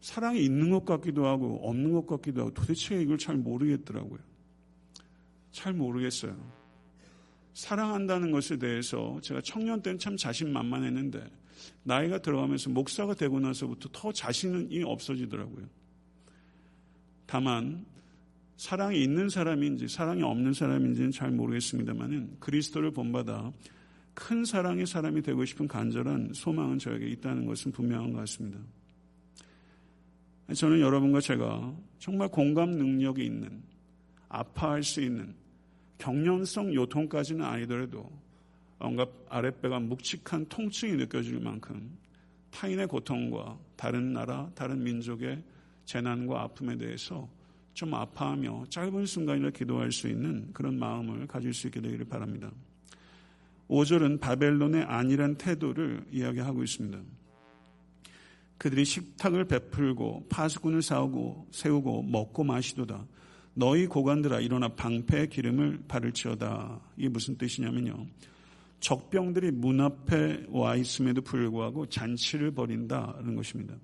사랑이 0.00 0.44
있는 0.44 0.70
것 0.70 0.84
같기도 0.84 1.26
하고 1.26 1.60
없는 1.62 1.92
것 1.92 2.06
같기도 2.06 2.40
하고 2.40 2.54
도대체 2.54 3.00
이걸 3.00 3.18
잘 3.18 3.36
모르겠더라고요. 3.36 4.18
잘 5.52 5.72
모르겠어요. 5.74 6.36
사랑한다는 7.54 8.32
것에 8.32 8.56
대해서 8.56 9.20
제가 9.22 9.42
청년 9.42 9.80
때는 9.80 9.98
참 9.98 10.16
자신만만했는데 10.16 11.24
나이가 11.84 12.18
들어가면서 12.18 12.70
목사가 12.70 13.14
되고 13.14 13.38
나서부터 13.38 13.88
더 13.92 14.12
자신이 14.12 14.82
없어지더라고요. 14.82 15.66
다만 17.26 17.84
사랑이 18.62 19.02
있는 19.02 19.28
사람인지 19.28 19.88
사랑이 19.88 20.22
없는 20.22 20.52
사람인지는 20.52 21.10
잘 21.10 21.32
모르겠습니다만은 21.32 22.36
그리스도를 22.38 22.92
본받아 22.92 23.50
큰 24.14 24.44
사랑의 24.44 24.86
사람이 24.86 25.20
되고 25.22 25.44
싶은 25.44 25.66
간절한 25.66 26.30
소망은 26.32 26.78
저에게 26.78 27.08
있다는 27.08 27.44
것은 27.46 27.72
분명한 27.72 28.12
것 28.12 28.20
같습니다. 28.20 28.60
저는 30.54 30.78
여러분과 30.78 31.20
제가 31.20 31.74
정말 31.98 32.28
공감 32.28 32.70
능력이 32.70 33.24
있는 33.24 33.64
아파할 34.28 34.84
수 34.84 35.00
있는 35.00 35.34
경련성 35.98 36.72
요통까지는 36.72 37.44
아니더라도 37.44 38.08
뭔가 38.78 39.08
아랫배가 39.28 39.80
묵직한 39.80 40.46
통증이 40.48 40.92
느껴질 40.92 41.40
만큼 41.40 41.98
타인의 42.52 42.86
고통과 42.86 43.58
다른 43.74 44.12
나라, 44.12 44.48
다른 44.54 44.84
민족의 44.84 45.42
재난과 45.84 46.42
아픔에 46.42 46.76
대해서 46.76 47.28
좀 47.74 47.94
아파하며 47.94 48.66
짧은 48.68 49.06
순간이라 49.06 49.50
기도할 49.50 49.92
수 49.92 50.08
있는 50.08 50.52
그런 50.52 50.78
마음을 50.78 51.26
가질 51.26 51.54
수 51.54 51.68
있게 51.68 51.80
되기를 51.80 52.06
바랍니다. 52.06 52.50
5절은 53.68 54.20
바벨론의 54.20 54.84
안일한 54.84 55.36
태도를 55.36 56.04
이야기하고 56.10 56.62
있습니다. 56.62 56.98
그들이 58.58 58.84
식탁을 58.84 59.46
베풀고 59.46 60.26
파수꾼을 60.28 60.82
싸우고 60.82 61.48
세우고 61.50 62.02
먹고 62.04 62.44
마시도다. 62.44 63.06
너희 63.54 63.86
고관들아 63.86 64.40
일어나 64.40 64.68
방패의 64.68 65.28
기름을 65.28 65.84
바를지어다. 65.88 66.80
이게 66.96 67.08
무슨 67.08 67.36
뜻이냐면요. 67.36 68.06
적병들이 68.80 69.50
문 69.52 69.80
앞에 69.80 70.46
와 70.48 70.76
있음에도 70.76 71.22
불구하고 71.22 71.86
잔치를 71.86 72.52
벌인다는 72.52 73.34
것입니다. 73.34 73.74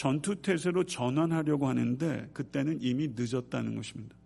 전투태세로 0.00 0.84
전환하려고 0.84 1.68
하는데 1.68 2.26
그때는 2.32 2.78
이미 2.80 3.12
늦었다는 3.14 3.76
것입니다. 3.76 4.16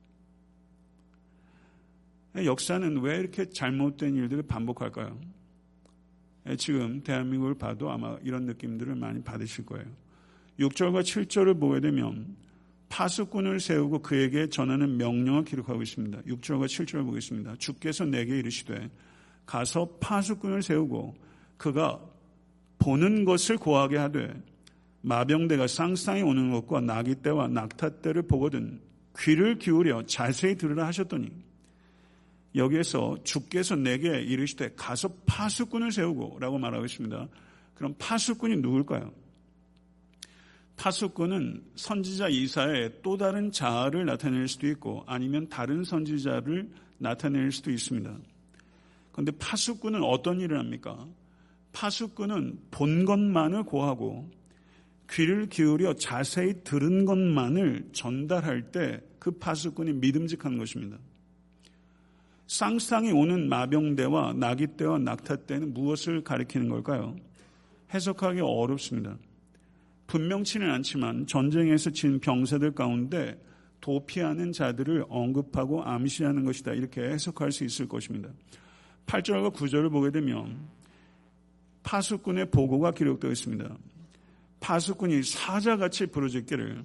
역사는 2.37 3.00
왜 3.00 3.19
이렇게 3.19 3.50
잘못된 3.50 4.14
일들을 4.14 4.45
반복할까요? 4.45 5.19
지금 6.59 7.02
대한민국을 7.02 7.54
봐도 7.57 7.90
아마 7.90 8.16
이런 8.23 8.45
느낌들을 8.45 8.95
많이 8.95 9.25
받으실 9.25 9.66
거예요. 9.66 9.87
6절과 10.61 11.02
7절을 11.02 11.59
보게 11.59 11.81
되면 11.81 12.37
파수꾼을 12.88 13.59
세우고 13.59 14.02
그에게 14.02 14.49
전하는 14.49 14.97
명령을 14.97 15.45
기록하고 15.45 15.83
있습니다. 15.83 16.23
6절과 16.23 16.66
7절을 16.66 17.04
보겠습니다. 17.04 17.57
주께서 17.57 18.04
내게 18.04 18.38
이르시되 18.38 18.90
가서 19.45 19.88
파수꾼을 20.00 20.62
세우고 20.62 21.16
그가 21.57 22.00
보는 22.78 23.25
것을 23.25 23.57
고하게 23.57 23.97
하되 23.97 24.54
마병대가 25.05 25.67
쌍쌍이 25.67 26.23
오는 26.23 26.51
것과 26.51 26.81
나기 26.81 27.15
때와 27.15 27.49
낙타 27.49 28.01
때를 28.01 28.23
보거든 28.23 28.81
귀를 29.19 29.59
기울여 29.59 30.07
자세히 30.07 30.57
들으라 30.57 30.87
하셨더니 30.87 31.31
여기에서 32.55 33.19
주께서 33.23 33.77
내게 33.77 34.23
이르시되 34.23 34.73
가서 34.77 35.11
파수꾼을 35.27 35.93
세우고 35.93 36.39
라고 36.41 36.59
말하고 36.59 36.87
있습니다. 36.87 37.29
그럼 37.75 37.95
파수꾼이 37.99 38.57
누굴까요? 38.57 39.13
파수꾼은 40.77 41.63
선지자 41.77 42.29
이사의 42.29 43.01
또 43.03 43.19
다른 43.19 43.53
자아를 43.53 44.07
나타낼 44.07 44.49
수도 44.49 44.67
있고 44.69 45.05
아니면 45.07 45.49
다른 45.51 45.85
선지자를 45.85 46.71
나타낼 46.97 47.53
수도 47.53 47.71
있습니다. 47.71 48.17
그런데 49.13 49.33
파수꾼은 49.33 50.03
어떤 50.03 50.41
일을 50.41 50.59
합니까? 50.59 51.07
파수꾼은 51.73 52.59
본 52.71 53.05
것만을 53.05 53.65
고하고 53.65 54.31
귀를 55.14 55.47
기울여 55.47 55.94
자세히 55.94 56.54
들은 56.64 57.04
것만을 57.04 57.88
전달할 57.92 58.71
때 58.71 59.00
그 59.25 59.30
파수꾼이 59.30 59.94
믿음직한 59.94 60.59
것입니다. 60.59 60.99
쌍쌍이 62.47 63.11
오는 63.11 63.49
마병대와 63.49 64.35
나기때와 64.35 64.99
낙타때는 64.99 65.73
무엇을 65.73 66.23
가리키는 66.23 66.68
걸까요? 66.68 67.16
해석하기 67.94 68.40
어렵습니다. 68.40 69.16
분명치는 70.09 70.71
않지만 70.71 71.26
전쟁에서 71.26 71.88
진 71.88 72.21
병사들 72.21 72.73
가운데 72.73 73.42
도피하는 73.80 74.52
자들을 74.52 75.06
언급하고 75.09 75.83
암시하는 75.85 76.44
것이다. 76.44 76.75
이렇게 76.75 77.00
해석할 77.00 77.50
수 77.50 77.64
있을 77.64 77.88
것입니다. 77.88 78.28
8절과 79.06 79.54
9절을 79.54 79.90
보게 79.90 80.11
되면 80.11 80.68
파수꾼의 81.83 82.50
보고가 82.50 82.90
기록되어 82.90 83.30
있습니다. 83.30 83.75
파수꾼이 84.64 85.23
사자같이 85.23 86.06
부르짖기를 86.06 86.83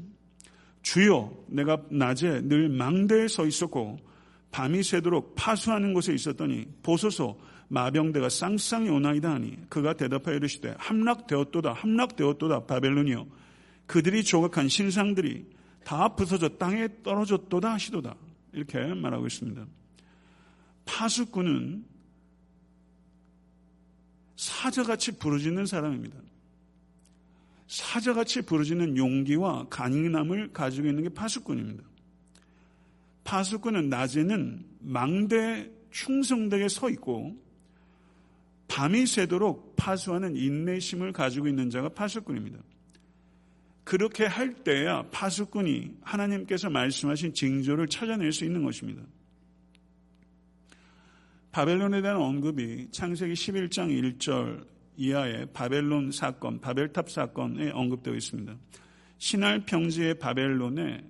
주여 0.81 1.45
내가 1.47 1.81
낮에 1.89 2.41
늘 2.41 2.67
망대에 2.67 3.29
서 3.29 3.45
있었고 3.45 3.97
밤이 4.51 4.83
새도록 4.83 5.33
파수하는 5.35 5.93
곳에 5.93 6.13
있었더니 6.13 6.67
보소서 6.83 7.37
마병대가 7.69 8.27
쌍쌍이 8.27 8.89
오나이다 8.89 9.33
하니 9.33 9.69
그가 9.69 9.93
대답하여 9.93 10.35
이르시되 10.35 10.75
함락되었도다 10.77 11.71
함락되었도다 11.71 12.65
바벨론이여 12.65 13.25
그들이 13.85 14.25
조각한 14.25 14.67
신상들이 14.67 15.45
다 15.85 16.09
부서져 16.15 16.49
땅에 16.49 16.89
떨어졌도다 17.01 17.71
하시도다 17.71 18.13
이렇게 18.51 18.93
말하고 18.93 19.25
있습니다. 19.25 19.65
파수꾼은 20.83 21.85
사자같이 24.35 25.17
부르짖는 25.17 25.65
사람입니다. 25.65 26.28
사자같이 27.69 28.41
부르짖는 28.41 28.97
용기와 28.97 29.67
간인함을 29.69 30.53
가지고 30.53 30.87
있는 30.87 31.03
게 31.03 31.09
파수꾼입니다. 31.09 31.83
파수꾼은 33.23 33.89
낮에는 33.89 34.65
망대 34.79 35.69
충성되게 35.91 36.67
서 36.67 36.89
있고 36.89 37.37
밤이 38.67 39.05
새도록 39.05 39.75
파수하는 39.75 40.35
인내심을 40.35 41.13
가지고 41.13 41.47
있는 41.47 41.69
자가 41.69 41.89
파수꾼입니다. 41.89 42.57
그렇게 43.83 44.25
할 44.25 44.55
때야 44.55 45.03
파수꾼이 45.11 45.91
하나님께서 46.01 46.71
말씀하신 46.71 47.35
징조를 47.35 47.87
찾아낼 47.87 48.31
수 48.31 48.45
있는 48.45 48.63
것입니다. 48.63 49.03
바벨론에 51.51 52.01
대한 52.01 52.17
언급이 52.17 52.87
창세기 52.91 53.33
11장 53.33 54.17
1절 54.17 54.78
이하의 54.99 55.53
바벨론 55.53 56.11
사건, 56.11 56.59
바벨탑 56.59 57.09
사건에 57.09 57.71
언급되어 57.71 58.13
있습니다. 58.15 58.53
신할 59.17 59.65
평지의 59.65 60.19
바벨론에 60.19 61.01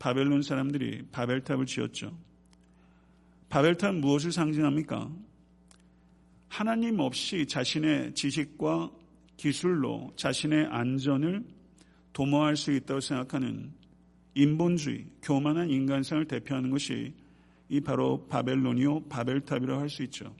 바벨론 0.00 0.42
사람들이 0.42 1.06
바벨탑을 1.12 1.64
지었죠. 1.64 2.18
바벨탑은 3.48 4.00
무엇을 4.00 4.32
상징합니까? 4.32 5.08
하나님 6.48 6.98
없이 6.98 7.46
자신의 7.46 8.14
지식과 8.14 8.90
기술로 9.36 10.12
자신의 10.16 10.66
안전을 10.66 11.44
도모할 12.12 12.56
수 12.56 12.72
있다고 12.72 12.98
생각하는 12.98 13.72
인본주의, 14.34 15.06
교만한 15.22 15.70
인간성을 15.70 16.24
대표하는 16.26 16.70
것이 16.70 17.14
이 17.68 17.80
바로 17.80 18.26
바벨론이요 18.26 19.04
바벨탑이라고 19.04 19.80
할 19.80 19.88
수 19.88 20.02
있죠. 20.02 20.34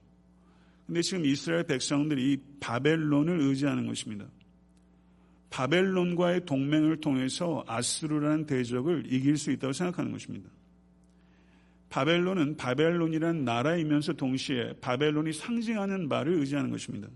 근데 0.91 1.03
지금 1.03 1.25
이스라엘 1.25 1.63
백성들이 1.63 2.33
이 2.33 2.39
바벨론을 2.59 3.43
의지하는 3.43 3.87
것입니다. 3.87 4.27
바벨론과의 5.51 6.47
동맹을 6.47 6.97
통해서 6.97 7.63
아스루라는 7.69 8.47
대적을 8.47 9.05
이길 9.07 9.37
수 9.37 9.53
있다고 9.53 9.73
생각하는 9.73 10.11
것입니다. 10.11 10.51
바벨론은 11.91 12.57
바벨론이라는 12.57 13.45
나라이면서 13.45 14.15
동시에 14.15 14.73
바벨론이 14.81 15.33
상징하는 15.33 16.09
말을 16.09 16.41
의지하는 16.41 16.73
것입니다. 16.73 17.07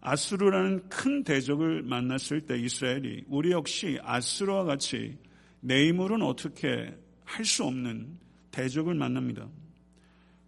아스루라는 0.00 0.88
큰 0.88 1.24
대적을 1.24 1.82
만났을 1.82 2.42
때 2.42 2.56
이스라엘이 2.56 3.24
우리 3.26 3.50
역시 3.50 3.98
아스루와 4.04 4.62
같이 4.62 5.18
내 5.58 5.88
힘으로는 5.88 6.24
어떻게 6.24 6.96
할 7.24 7.44
수 7.44 7.64
없는 7.64 8.20
대적을 8.52 8.94
만납니다. 8.94 9.48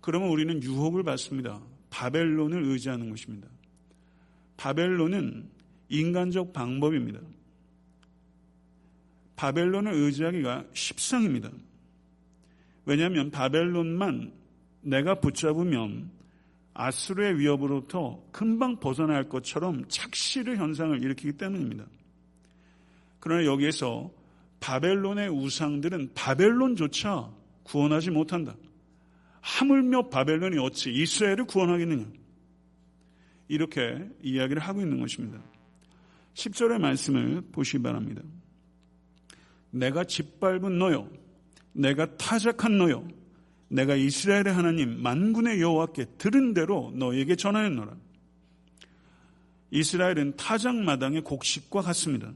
그러면 0.01 0.29
우리는 0.29 0.63
유혹을 0.63 1.03
받습니다. 1.03 1.61
바벨론을 1.91 2.63
의지하는 2.65 3.11
것입니다. 3.11 3.49
바벨론은 4.57 5.49
인간적 5.89 6.53
방법입니다. 6.53 7.21
바벨론을 9.37 9.93
의지하기가 9.93 10.65
십상입니다. 10.73 11.51
왜냐하면 12.85 13.31
바벨론만 13.31 14.33
내가 14.83 15.15
붙잡으면 15.17 16.11
아수르의 16.75 17.39
위협으로부터 17.39 18.23
금방 18.31 18.79
벗어날 18.79 19.29
것처럼 19.29 19.85
착시의 19.89 20.57
현상을 20.57 21.03
일으키기 21.03 21.33
때문입니다. 21.33 21.85
그러나 23.21 23.45
여기에서 23.45 24.11
바벨론의 24.61 25.29
우상들은 25.29 26.13
바벨론조차 26.15 27.31
구원하지 27.65 28.11
못한다. 28.11 28.55
하물며 29.41 30.09
바벨론이 30.09 30.59
어찌 30.59 30.93
이스라엘을 30.93 31.45
구원하겠느냐. 31.45 32.07
이렇게 33.49 34.09
이야기를 34.23 34.61
하고 34.61 34.81
있는 34.81 35.01
것입니다. 35.01 35.43
10절의 36.35 36.79
말씀을 36.79 37.43
보시기 37.53 37.83
바랍니다. 37.83 38.23
내가 39.71 40.05
짓밟은 40.05 40.79
너요. 40.79 41.11
내가 41.73 42.17
타작한 42.17 42.79
너요. 42.79 43.07
내가 43.69 43.95
이스라엘의 43.95 44.53
하나님 44.53 45.03
만군의 45.03 45.61
여호와께 45.61 46.07
들은 46.19 46.55
대로 46.55 46.93
너에게 46.95 47.37
전하였노라. 47.37 47.97
이스라엘은 49.71 50.37
타작 50.37 50.77
마당의 50.77 51.23
곡식과 51.23 51.83
같습니다. 51.83 52.33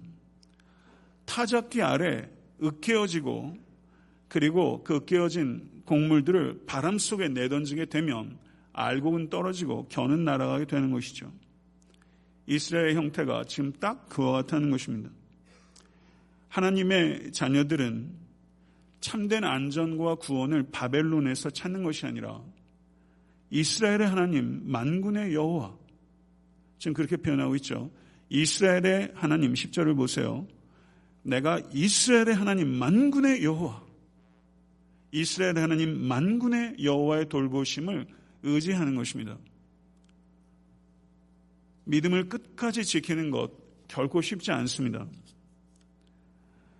타작기 1.25 1.81
아래 1.83 2.29
으깨어지고 2.63 3.57
그리고 4.29 4.83
그 4.85 4.97
으깨어진 4.97 5.71
곡물들을 5.85 6.65
바람 6.67 6.99
속에 6.99 7.29
내던지게 7.29 7.87
되면 7.87 8.39
알곡은 8.73 9.31
떨어지고 9.31 9.89
겨는 9.89 10.25
날아가게 10.25 10.67
되는 10.67 10.91
것이죠. 10.91 11.33
이스라엘의 12.47 12.95
형태가 12.95 13.45
지금 13.45 13.73
딱 13.73 14.09
그와 14.09 14.33
같다는 14.33 14.71
것입니다. 14.71 15.11
하나님의 16.49 17.33
자녀들은 17.33 18.11
참된 19.01 19.45
안전과 19.45 20.17
구원을 20.17 20.71
바벨론에서 20.71 21.51
찾는 21.51 21.83
것이 21.83 22.07
아니라 22.07 22.41
이스라엘의 23.51 24.09
하나님 24.09 24.63
만군의 24.65 25.35
여호와 25.35 25.77
지금 26.79 26.95
그렇게 26.95 27.17
표현하고 27.17 27.57
있죠. 27.57 27.91
이스라엘의 28.29 29.13
하나님 29.15 29.53
10절을 29.53 29.97
보세요. 29.97 30.47
내가 31.23 31.61
이스라엘의 31.73 32.35
하나님 32.35 32.69
만군의 32.69 33.45
여호와 33.45 33.82
이스라엘의 35.13 35.59
하나님 35.59 35.99
만군의 36.09 36.77
여호와의 36.83 37.29
돌보심을 37.29 38.07
의지하는 38.43 38.95
것입니다. 38.95 39.39
믿음을 41.85 42.29
끝까지 42.29 42.85
지키는 42.85 43.31
것 43.31 43.51
결코 43.89 44.21
쉽지 44.21 44.51
않습니다. 44.53 45.07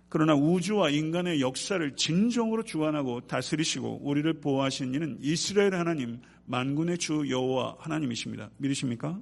그러나 0.09 0.35
우주와 0.35 0.89
인간의 0.89 1.41
역사를 1.41 1.95
진정으로 1.95 2.63
주관하고 2.63 3.21
다스리시고 3.21 4.01
우리를 4.03 4.31
보호하신 4.41 4.93
이는 4.93 5.17
이스라엘 5.21 5.75
하나님 5.75 6.21
만군의 6.45 6.97
주 6.99 7.29
여호와 7.29 7.77
하나님이십니다. 7.79 8.49
믿으십니까? 8.57 9.19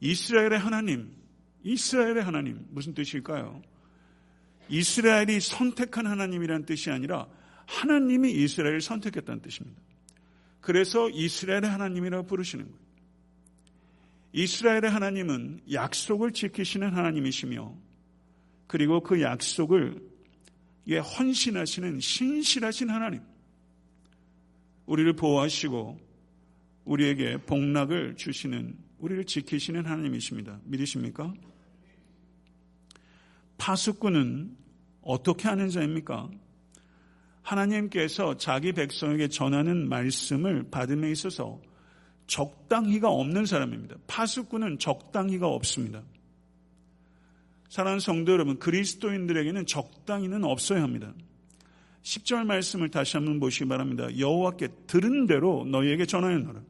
이스라엘의 0.00 0.58
하나님, 0.58 1.12
이스라엘의 1.62 2.22
하나님 2.22 2.66
무슨 2.70 2.94
뜻일까요? 2.94 3.60
이스라엘이 4.70 5.40
선택한 5.40 6.06
하나님이라는 6.06 6.64
뜻이 6.64 6.90
아니라 6.90 7.26
하나님이 7.70 8.32
이스라엘을 8.32 8.80
선택했다는 8.80 9.42
뜻입니다. 9.42 9.80
그래서 10.60 11.08
이스라엘의 11.08 11.70
하나님이라고 11.70 12.26
부르시는 12.26 12.64
거예요. 12.66 12.80
이스라엘의 14.32 14.90
하나님은 14.90 15.60
약속을 15.72 16.32
지키시는 16.32 16.94
하나님이시며 16.94 17.74
그리고 18.66 19.00
그 19.00 19.22
약속을 19.22 20.10
예, 20.88 20.98
헌신하시는 20.98 22.00
신실하신 22.00 22.90
하나님. 22.90 23.22
우리를 24.86 25.12
보호하시고 25.14 26.00
우리에게 26.84 27.36
복락을 27.38 28.16
주시는 28.16 28.76
우리를 28.98 29.24
지키시는 29.24 29.86
하나님이십니다. 29.86 30.60
믿으십니까? 30.64 31.32
파수꾼은 33.58 34.56
어떻게 35.02 35.48
하는 35.48 35.68
자입니까? 35.68 36.30
하나님께서 37.42 38.36
자기 38.36 38.72
백성에게 38.72 39.28
전하는 39.28 39.88
말씀을 39.88 40.70
받음에 40.70 41.10
있어서 41.10 41.60
적당히가 42.26 43.08
없는 43.08 43.46
사람입니다. 43.46 43.96
파수꾼은 44.06 44.78
적당히가 44.78 45.48
없습니다. 45.48 46.02
사랑하는 47.68 48.00
성도 48.00 48.32
여러분, 48.32 48.58
그리스도인들에게는 48.58 49.66
적당히는 49.66 50.44
없어야 50.44 50.82
합니다. 50.82 51.12
10절 52.02 52.44
말씀을 52.46 52.90
다시 52.90 53.16
한번 53.16 53.40
보시기 53.40 53.66
바랍니다. 53.66 54.06
여호와께 54.18 54.68
들은 54.86 55.26
대로 55.26 55.64
너희에게 55.66 56.06
전하였노라. 56.06 56.62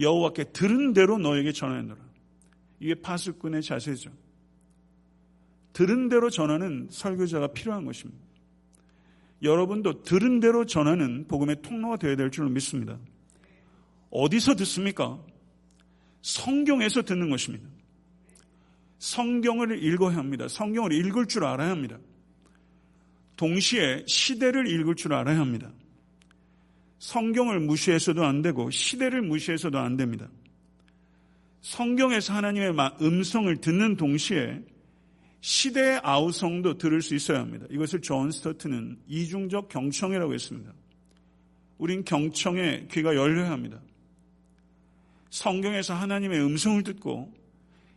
여호와께 0.00 0.44
들은 0.52 0.92
대로 0.92 1.18
너에게 1.18 1.52
전하였노라. 1.52 2.00
이게 2.80 2.94
파수꾼의 2.94 3.62
자세죠. 3.62 4.10
들은 5.72 6.08
대로 6.08 6.30
전하는 6.30 6.88
설교자가 6.90 7.48
필요한 7.48 7.84
것입니다. 7.84 8.23
여러분도 9.42 10.02
들은 10.02 10.40
대로 10.40 10.64
전하는 10.64 11.26
복음의 11.28 11.62
통로가 11.62 11.96
되어야 11.96 12.16
될 12.16 12.30
줄 12.30 12.48
믿습니다. 12.50 12.98
어디서 14.10 14.54
듣습니까? 14.56 15.18
성경에서 16.22 17.02
듣는 17.02 17.30
것입니다. 17.30 17.68
성경을 18.98 19.82
읽어야 19.82 20.16
합니다. 20.16 20.48
성경을 20.48 20.92
읽을 20.92 21.26
줄 21.26 21.44
알아야 21.44 21.70
합니다. 21.70 21.98
동시에 23.36 24.04
시대를 24.06 24.66
읽을 24.68 24.94
줄 24.94 25.12
알아야 25.12 25.38
합니다. 25.38 25.72
성경을 27.00 27.60
무시해서도 27.60 28.24
안 28.24 28.40
되고 28.40 28.70
시대를 28.70 29.20
무시해서도 29.22 29.78
안 29.78 29.96
됩니다. 29.96 30.28
성경에서 31.60 32.32
하나님의 32.34 32.74
음성을 33.02 33.54
듣는 33.58 33.96
동시에 33.96 34.62
시대의 35.44 36.00
아우성도 36.02 36.78
들을 36.78 37.02
수 37.02 37.14
있어야 37.14 37.40
합니다. 37.40 37.66
이것을 37.68 38.00
존 38.00 38.30
스토트는 38.30 38.98
이중적 39.06 39.68
경청이라고 39.68 40.32
했습니다. 40.32 40.72
우린 41.76 42.02
경청에 42.02 42.88
귀가 42.90 43.14
열려야 43.14 43.50
합니다. 43.50 43.78
성경에서 45.28 45.92
하나님의 45.92 46.40
음성을 46.40 46.82
듣고 46.84 47.30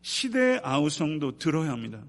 시대의 0.02 0.60
아우성도 0.62 1.38
들어야 1.38 1.72
합니다. 1.72 2.04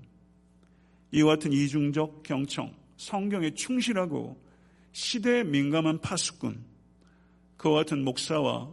이와 1.13 1.37
같은 1.37 1.53
이중적 1.53 2.25
경청, 2.25 2.75
성경에 2.97 3.55
충실하고 3.55 4.43
시대에 4.91 5.45
민감한 5.45 6.01
파수꾼, 6.01 6.65
그와 7.57 7.77
같은 7.77 8.03
목사와 8.03 8.73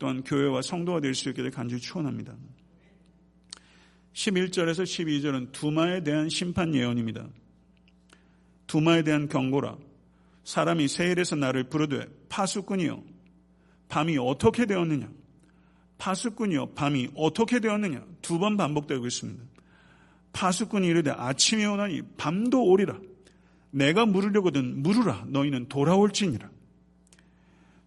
또한 0.00 0.24
교회와 0.24 0.62
성도가 0.62 0.98
될 0.98 1.14
수 1.14 1.28
있기를 1.28 1.52
간절히 1.52 1.80
축원합니다. 1.80 2.34
11절에서 4.14 4.82
12절은 4.84 5.52
두마에 5.52 6.02
대한 6.02 6.28
심판 6.28 6.74
예언입니다. 6.74 7.26
두마에 8.66 9.02
대한 9.02 9.28
경고라. 9.28 9.76
사람이 10.44 10.88
세일에서 10.88 11.36
나를 11.36 11.64
부르되 11.64 12.06
파수꾼이요. 12.28 13.02
밤이 13.88 14.18
어떻게 14.18 14.66
되었느냐? 14.66 15.08
파수꾼이요. 15.98 16.74
밤이 16.74 17.10
어떻게 17.14 17.60
되었느냐? 17.60 18.04
두 18.22 18.38
번 18.38 18.56
반복되고 18.56 19.06
있습니다. 19.06 19.42
파수꾼이 20.32 20.86
이르되 20.88 21.10
아침이 21.10 21.64
오나니 21.64 22.02
밤도 22.16 22.64
오리라. 22.64 22.98
내가 23.70 24.06
물으려거든 24.06 24.82
물으라. 24.82 25.26
너희는 25.28 25.68
돌아올지니라. 25.68 26.50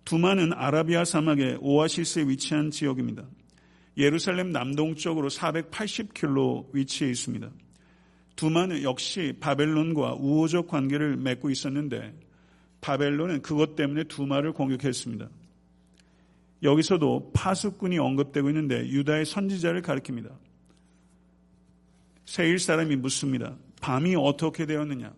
두마는 0.06 0.54
아라비아 0.54 1.04
사막의 1.04 1.58
오아시스에 1.62 2.24
위치한 2.28 2.70
지역입니다. 2.72 3.24
예루살렘 3.98 4.52
남동쪽으로 4.52 5.30
480km 5.30 6.74
위치해 6.74 7.10
있습니다. 7.10 7.50
두마는 8.36 8.84
역시 8.84 9.38
바벨론과 9.40 10.16
우호적 10.16 10.68
관계를 10.68 11.16
맺고 11.18 11.50
있었는데 11.50 12.14
바벨론은 12.82 13.42
그것 13.42 13.76
때문에 13.76 14.04
두마를 14.04 14.52
공격했습니다. 14.52 15.30
여기서도 16.64 17.32
파수꾼이 17.34 17.98
언급되고 17.98 18.50
있는데 18.50 18.88
유다의 18.88 19.26
선지자를 19.26 19.82
가리킵니다. 19.82 20.36
세일 22.26 22.60
사람이 22.60 22.96
묻습니다. 22.98 23.56
밤이 23.82 24.16
어떻게 24.16 24.66
되었느냐? 24.66 25.14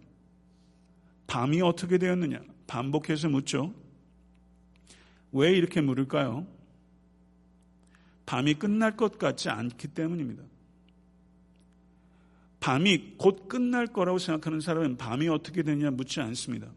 밤이 1.25 1.61
어떻게 1.61 1.97
되었느냐? 1.97 2.41
반복해서 2.67 3.29
묻죠. 3.29 3.73
왜 5.31 5.53
이렇게 5.53 5.81
물을까요? 5.81 6.45
밤이 8.27 8.55
끝날 8.55 8.95
것 8.97 9.17
같지 9.17 9.49
않기 9.49 9.87
때문입니다. 9.87 10.43
밤이 12.59 13.15
곧 13.17 13.47
끝날 13.47 13.87
거라고 13.87 14.19
생각하는 14.19 14.59
사람은 14.59 14.97
밤이 14.97 15.29
어떻게 15.29 15.63
되느냐 15.63 15.89
묻지 15.91 16.19
않습니다. 16.19 16.69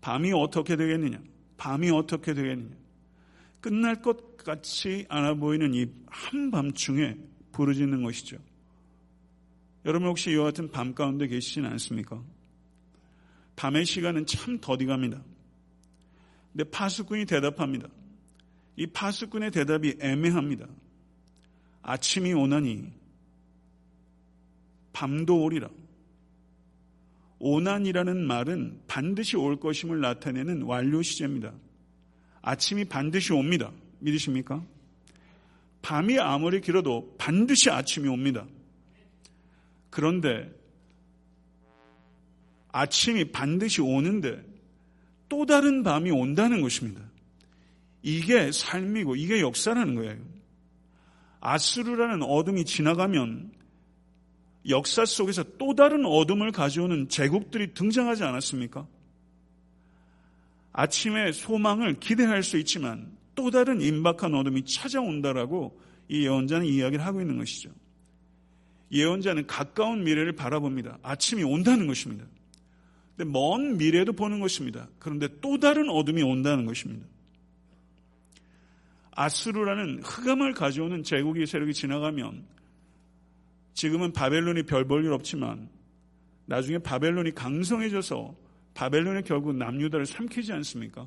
밤이 0.00 0.32
어떻게 0.32 0.74
되겠느냐? 0.74 1.22
밤이 1.56 1.90
어떻게 1.90 2.34
되겠느냐? 2.34 2.74
끝날 3.60 4.02
것 4.02 4.36
같이 4.38 5.06
않아 5.08 5.34
보이는 5.34 5.72
이 5.72 5.86
한밤중에 6.08 7.16
부르짖는 7.52 8.02
것이죠. 8.02 8.38
여러분 9.84 10.08
혹시 10.08 10.32
이와 10.32 10.46
같은 10.46 10.68
밤 10.72 10.94
가운데 10.94 11.28
계시진 11.28 11.64
않습니까? 11.64 12.20
밤의 13.54 13.84
시간은 13.84 14.26
참 14.26 14.58
더디 14.60 14.86
갑니다. 14.86 15.22
근데 16.52 16.64
파수꾼이 16.64 17.26
대답합니다. 17.26 17.88
이 18.80 18.86
파수꾼의 18.86 19.50
대답이 19.50 19.98
애매합니다. 20.00 20.66
아침이 21.82 22.32
오나니 22.32 22.90
밤도 24.94 25.42
오리라. 25.42 25.68
오난이라는 27.40 28.26
말은 28.26 28.80
반드시 28.86 29.36
올 29.36 29.60
것임을 29.60 30.00
나타내는 30.00 30.62
완료 30.62 31.02
시제입니다. 31.02 31.52
아침이 32.40 32.86
반드시 32.86 33.34
옵니다. 33.34 33.70
믿으십니까? 33.98 34.64
밤이 35.82 36.18
아무리 36.18 36.62
길어도 36.62 37.14
반드시 37.18 37.68
아침이 37.68 38.08
옵니다. 38.08 38.46
그런데 39.90 40.50
아침이 42.72 43.30
반드시 43.30 43.82
오는데 43.82 44.42
또 45.28 45.44
다른 45.44 45.82
밤이 45.82 46.10
온다는 46.10 46.62
것입니다. 46.62 47.09
이게 48.02 48.50
삶이고 48.52 49.16
이게 49.16 49.40
역사라는 49.40 49.94
거예요. 49.94 50.16
아수르라는 51.40 52.22
어둠이 52.22 52.64
지나가면 52.64 53.52
역사 54.68 55.04
속에서 55.04 55.42
또 55.58 55.74
다른 55.74 56.04
어둠을 56.04 56.52
가져오는 56.52 57.08
제국들이 57.08 57.72
등장하지 57.72 58.24
않았습니까? 58.24 58.86
아침에 60.72 61.32
소망을 61.32 61.98
기대할 61.98 62.42
수 62.42 62.58
있지만 62.58 63.10
또 63.34 63.50
다른 63.50 63.80
임박한 63.80 64.34
어둠이 64.34 64.64
찾아온다라고 64.64 65.80
이 66.08 66.24
예언자는 66.24 66.66
이야기를 66.66 67.04
하고 67.04 67.20
있는 67.20 67.38
것이죠. 67.38 67.70
예언자는 68.92 69.46
가까운 69.46 70.04
미래를 70.04 70.32
바라봅니다. 70.32 70.98
아침이 71.02 71.42
온다는 71.42 71.86
것입니다. 71.86 72.26
근데 73.16 73.30
먼 73.30 73.76
미래도 73.78 74.12
보는 74.12 74.40
것입니다. 74.40 74.88
그런데 74.98 75.28
또 75.40 75.58
다른 75.58 75.88
어둠이 75.88 76.22
온다는 76.22 76.66
것입니다. 76.66 77.06
아수르라는 79.12 80.02
흑암을 80.02 80.54
가져오는 80.54 81.02
제국의 81.02 81.46
세력이 81.46 81.74
지나가면 81.74 82.46
지금은 83.74 84.12
바벨론이 84.12 84.64
별 84.64 84.84
볼 84.86 85.04
일 85.04 85.12
없지만 85.12 85.68
나중에 86.46 86.78
바벨론이 86.78 87.34
강성해져서 87.34 88.34
바벨론이 88.74 89.22
결국 89.24 89.54
남유다를 89.56 90.06
삼키지 90.06 90.52
않습니까? 90.52 91.06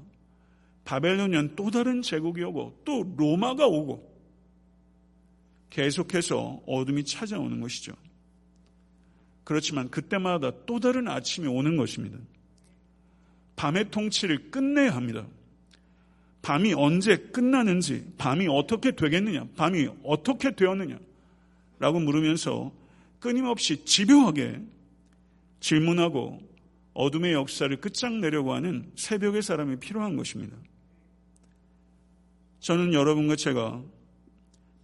바벨론은 0.86 1.56
또 1.56 1.72
다른 1.72 2.02
제국이 2.02 2.44
오고 2.44 2.82
또 2.86 3.14
로마가 3.18 3.68
오고 3.68 4.12
계속해서 5.70 6.62
어둠이 6.68 7.04
찾아오는 7.04 7.60
것이죠. 7.62 7.94
그렇지만 9.44 9.90
그때마다 9.90 10.52
또 10.66 10.80
다른 10.80 11.08
아침이 11.08 11.48
오는 11.48 11.76
것입니다. 11.78 12.18
밤의 13.56 13.92
통치를 13.92 14.52
끝내야 14.52 14.96
합니다. 14.96 15.26
밤이 16.44 16.74
언제 16.74 17.16
끝나는지, 17.16 18.06
밤이 18.18 18.48
어떻게 18.50 18.92
되겠느냐, 18.92 19.48
밤이 19.56 19.88
어떻게 20.04 20.54
되었느냐, 20.54 21.00
라고 21.80 22.00
물으면서 22.00 22.72
끊임없이 23.20 23.86
집요하게 23.86 24.62
질문하고 25.62 26.42
어둠의 26.94 27.34
역사를 27.34 27.76
끝장내려고 27.78 28.54
하는 28.54 28.92
새벽의 28.96 29.42
사람이 29.42 29.78
필요한 29.78 30.18
것입니다. 30.18 30.58
저는 32.60 32.94
여러분과 32.94 33.38
제가 33.38 33.82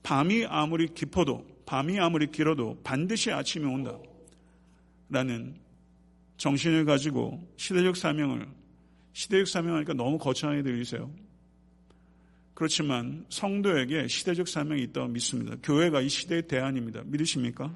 밤이 0.02 0.46
아무리 0.46 0.88
깊어도 0.88 1.46
밤이 1.66 2.00
아무리 2.00 2.32
길어도 2.32 2.80
반드시 2.84 3.32
아침이 3.32 3.66
온다. 3.66 3.98
라는 5.10 5.56
정신을 6.38 6.86
가지고 6.86 7.46
시대적 7.58 7.98
사명을 7.98 8.48
시대적 9.12 9.48
사명하니까 9.48 9.94
너무 9.94 10.18
거창하게 10.18 10.64
들리세요. 10.64 11.12
그렇지만 12.60 13.26
성도에게 13.30 14.10
시대적 14.10 14.50
사명이 14.50 14.84
있다고 14.84 15.08
믿습니다. 15.08 15.56
교회가 15.64 16.02
이 16.02 16.10
시대의 16.10 16.46
대안입니다. 16.50 17.04
믿으십니까? 17.06 17.74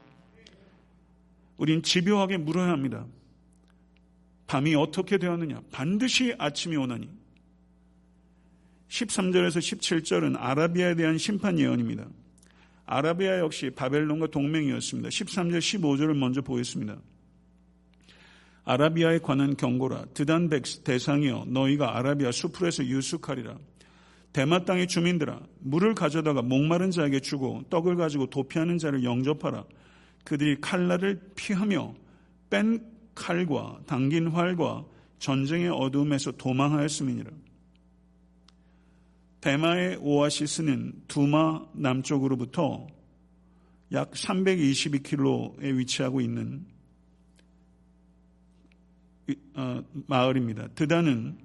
우린 1.55 1.81
집요하게 1.81 2.35
물어야 2.35 2.67
합니다. 2.67 3.05
밤이 4.45 4.75
어떻게 4.75 5.17
되었느냐? 5.17 5.61
반드시 5.71 6.35
아침이 6.37 6.75
오나니. 6.75 7.09
13절에서 8.89 9.59
17절은 9.59 10.35
아라비아에 10.37 10.95
대한 10.95 11.17
심판 11.17 11.57
예언입니다. 11.57 12.05
아라비아 12.85 13.39
역시 13.39 13.69
바벨론과 13.69 14.27
동맹이었습니다. 14.27 15.07
13절 15.07 15.59
15절을 15.59 16.13
먼저 16.17 16.41
보겠습니다. 16.41 16.97
아라비아에 18.65 19.19
관한 19.19 19.55
경고라 19.55 20.07
드단 20.13 20.49
대상이여 20.83 21.45
너희가 21.47 21.97
아라비아 21.97 22.33
수풀에서 22.33 22.83
유숙하리라 22.83 23.57
대마 24.33 24.65
땅의 24.65 24.87
주민들아 24.87 25.39
물을 25.59 25.93
가져다가 25.93 26.41
목마른 26.41 26.91
자에게 26.91 27.19
주고 27.19 27.63
떡을 27.69 27.95
가지고 27.95 28.27
도피하는 28.27 28.79
자를 28.79 29.03
영접하라 29.03 29.63
그들이 30.23 30.59
칼날을 30.59 31.31
피하며 31.35 31.93
뺀 32.49 32.83
칼과 33.13 33.81
당긴 33.85 34.27
활과 34.27 34.85
전쟁의 35.19 35.69
어둠에서 35.69 36.31
도망하였음이니라 36.31 37.31
대마의 39.41 39.97
오아시스는 40.01 41.03
두마 41.07 41.65
남쪽으로부터 41.73 42.87
약 43.91 44.11
322km에 44.11 45.77
위치하고 45.77 46.21
있는 46.21 46.65
어, 49.55 49.83
마을입니다. 50.07 50.69
드다는 50.69 51.37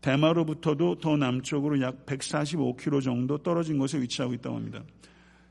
대마로부터도 0.00 0.98
더 0.98 1.16
남쪽으로 1.16 1.80
약 1.80 2.06
145km 2.06 3.02
정도 3.02 3.38
떨어진 3.38 3.78
곳에 3.78 4.00
위치하고 4.00 4.34
있다고 4.34 4.56
합니다. 4.56 4.82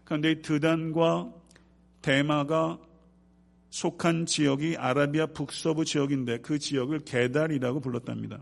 그런데 0.04 0.42
드단과 0.42 1.32
대마가 2.02 2.80
속한 3.70 4.26
지역이 4.26 4.78
아라비아 4.78 5.28
북서부 5.28 5.84
지역인데 5.84 6.40
그 6.40 6.60
지역을 6.60 7.00
게달이라고 7.00 7.82
불렀답니다. 7.82 8.42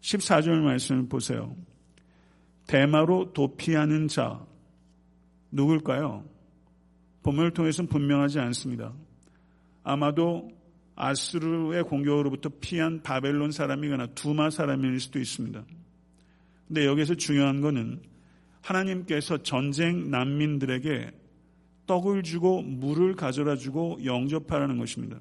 14절 0.00 0.60
말씀을 0.60 1.08
보세요. 1.08 1.56
대마로 2.66 3.32
도피하는 3.32 4.08
자 4.08 4.44
누굴까요? 5.50 6.24
본문을 7.22 7.52
통해서는 7.52 7.88
분명하지 7.88 8.38
않습니다. 8.40 8.92
아마도 9.82 10.50
아스르의 10.96 11.84
공격으로부터 11.84 12.50
피한 12.60 13.02
바벨론 13.02 13.52
사람이거나 13.52 14.08
두마 14.08 14.50
사람일 14.50 14.98
수도 14.98 15.18
있습니다. 15.20 15.64
근데 16.66 16.86
여기서 16.86 17.14
중요한 17.14 17.60
것은 17.60 18.00
하나님께서 18.62 19.42
전쟁 19.42 20.10
난민들에게 20.10 21.12
떡을 21.86 22.24
주고 22.24 22.62
물을 22.62 23.14
가져다 23.14 23.56
주고 23.56 23.98
영접하라는 24.04 24.78
것입니다. 24.78 25.20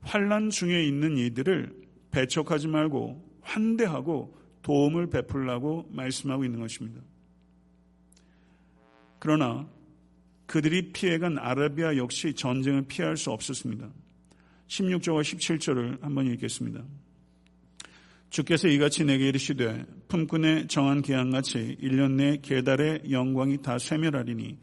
환란 0.00 0.50
중에 0.50 0.84
있는 0.84 1.16
이들을 1.16 1.72
배척하지 2.10 2.66
말고 2.66 3.38
환대하고 3.42 4.36
도움을 4.62 5.10
베풀라고 5.10 5.88
말씀하고 5.90 6.44
있는 6.44 6.60
것입니다. 6.60 7.00
그러나 9.20 9.68
그들이 10.46 10.92
피해간 10.92 11.38
아라비아 11.38 11.96
역시 11.96 12.34
전쟁을 12.34 12.82
피할 12.82 13.16
수 13.16 13.30
없었습니다. 13.30 13.88
16절과 14.72 15.20
17절을 15.20 16.00
한번 16.00 16.26
읽겠습니다. 16.28 16.82
주께서 18.30 18.68
이같이 18.68 19.04
내게 19.04 19.28
이르시되 19.28 19.84
품꾼의 20.08 20.68
정한 20.68 21.02
기한같이 21.02 21.76
1년 21.82 22.12
내 22.12 22.38
계달의 22.40 23.10
영광이 23.10 23.60
다 23.60 23.78
쇠멸하리니 23.78 24.56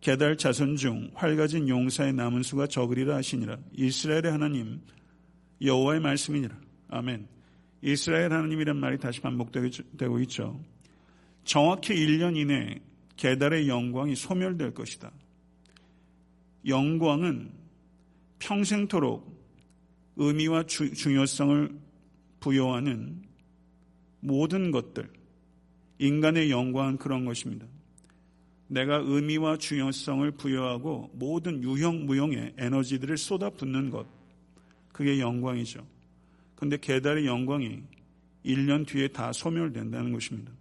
계달 0.00 0.38
자손 0.38 0.76
중 0.76 1.10
활가진 1.12 1.68
용사의 1.68 2.14
남은 2.14 2.42
수가 2.42 2.68
적으리라 2.68 3.16
하시니라. 3.16 3.58
이스라엘의 3.74 4.32
하나님 4.32 4.80
여호와의 5.60 6.00
말씀이니라. 6.00 6.56
아멘. 6.88 7.28
이스라엘 7.82 8.32
하나님이란 8.32 8.78
말이 8.78 8.96
다시 8.98 9.20
반복되고 9.20 10.20
있죠. 10.20 10.58
정확히 11.44 11.94
1년 11.94 12.34
이내 12.38 12.80
계달의 13.16 13.68
영광이 13.68 14.16
소멸될 14.16 14.72
것이다. 14.72 15.12
영광은 16.66 17.50
평생토록 18.38 19.39
의미와 20.22 20.64
주, 20.64 20.92
중요성을 20.92 21.70
부여하는 22.40 23.22
모든 24.20 24.70
것들, 24.70 25.08
인간의 25.98 26.50
영광은 26.50 26.98
그런 26.98 27.24
것입니다. 27.24 27.66
내가 28.66 28.96
의미와 28.96 29.56
중요성을 29.56 30.30
부여하고 30.32 31.10
모든 31.14 31.62
유형, 31.62 32.04
무형의 32.04 32.52
에너지들을 32.58 33.16
쏟아붓는 33.16 33.88
것, 33.88 34.06
그게 34.92 35.20
영광이죠. 35.20 35.86
그런데 36.54 36.76
계달의 36.76 37.24
영광이 37.24 37.82
1년 38.44 38.86
뒤에 38.86 39.08
다 39.08 39.32
소멸된다는 39.32 40.12
것입니다. 40.12 40.52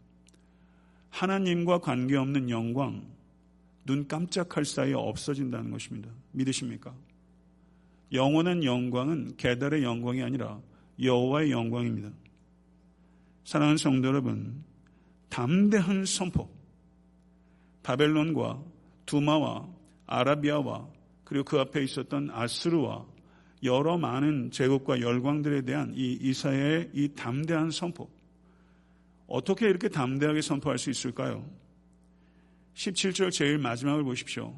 하나님과 1.10 1.80
관계없는 1.80 2.50
영광, 2.50 3.06
눈 3.84 4.08
깜짝할 4.08 4.64
사이에 4.64 4.94
없어진다는 4.94 5.70
것입니다. 5.70 6.10
믿으십니까? 6.32 6.96
영원한 8.12 8.64
영광은 8.64 9.38
계달의 9.38 9.84
영광이 9.84 10.24
아니라 10.24 10.60
여호와의 11.02 11.52
영광입니다. 11.52 12.10
사랑하는 13.44 13.78
성도 13.78 14.08
여러분, 14.08 14.64
담대한 15.30 16.06
선포, 16.06 16.50
바벨론과 17.84 18.64
두마와 19.06 19.68
아라비아와 20.06 20.88
그리고 21.24 21.46
그 21.46 21.60
앞에 21.60 21.84
있었던 21.84 22.30
아스르와 22.32 23.06
여러 23.64 23.98
많은 23.98 24.52
제국과 24.52 25.02
열광들에 25.02 25.62
대한 25.62 25.94
이 25.96 26.14
이사야의 26.14 26.92
이 26.94 27.10
담대한 27.16 27.72
선포. 27.72 28.10
어떻게 29.28 29.68
이렇게 29.68 29.90
담대하게 29.90 30.42
선포할 30.42 30.78
수 30.80 30.90
있을까요? 30.90 31.48
17절 32.74 33.32
제일 33.32 33.58
마지막을 33.58 34.04
보십시오. 34.04 34.56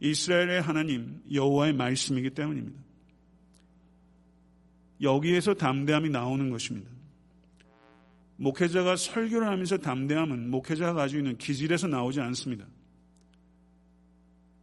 이스라엘의 0.00 0.62
하나님 0.62 1.22
여호와의 1.32 1.72
말씀이기 1.74 2.30
때문입니다. 2.30 2.80
여기에서 5.00 5.54
담대함이 5.54 6.10
나오는 6.10 6.50
것입니다. 6.50 6.90
목회자가 8.36 8.96
설교를 8.96 9.48
하면서 9.48 9.76
담대함은 9.76 10.50
목회자가 10.50 10.94
가지고 10.94 11.20
있는 11.20 11.38
기질에서 11.38 11.88
나오지 11.88 12.20
않습니다. 12.20 12.66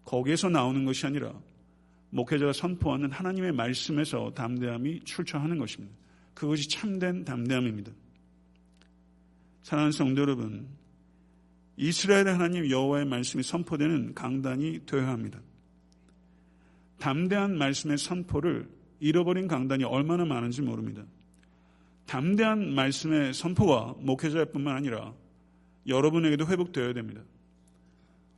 거기에서 0.06 0.50
나오는 0.50 0.86
것이 0.86 1.06
아니라 1.06 1.34
목회자가 2.12 2.54
선포하는 2.54 3.12
하나님의 3.12 3.52
말씀에서 3.52 4.32
담대함이 4.34 5.02
출처하는 5.04 5.58
것입니다. 5.58 5.93
그것이 6.34 6.69
참된 6.69 7.26
담대함입니다. 7.26 7.91
사랑하는 9.63 9.91
성도 9.91 10.21
여러분, 10.21 10.67
이스라엘의 11.78 12.26
하나님 12.26 12.70
여호와의 12.70 13.06
말씀이 13.06 13.44
선포되는 13.44 14.14
강단이 14.14 14.86
되어야 14.86 15.08
합니다. 15.08 15.40
담대한 17.00 17.58
말씀의 17.58 17.98
선포를 17.98 18.70
잃어버린 19.00 19.48
강단이 19.48 19.84
얼마나 19.84 20.26
많은지 20.26 20.62
모릅니다. 20.62 21.04
담대한 22.06 22.74
말씀의 22.74 23.34
선포가 23.34 23.96
목회자뿐만 24.00 24.76
아니라 24.76 25.14
여러분에게도 25.88 26.48
회복되어야 26.48 26.94
됩니다. 26.94 27.22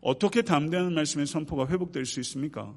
어떻게 0.01 0.41
담대한 0.41 0.93
말씀의 0.93 1.27
선포가 1.27 1.67
회복될 1.67 2.05
수 2.05 2.19
있습니까? 2.21 2.73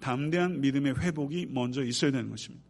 담대한 0.00 0.60
믿음의 0.60 0.98
회복이 1.00 1.46
먼저 1.50 1.82
있어야 1.82 2.10
되는 2.10 2.28
것입니다. 2.28 2.64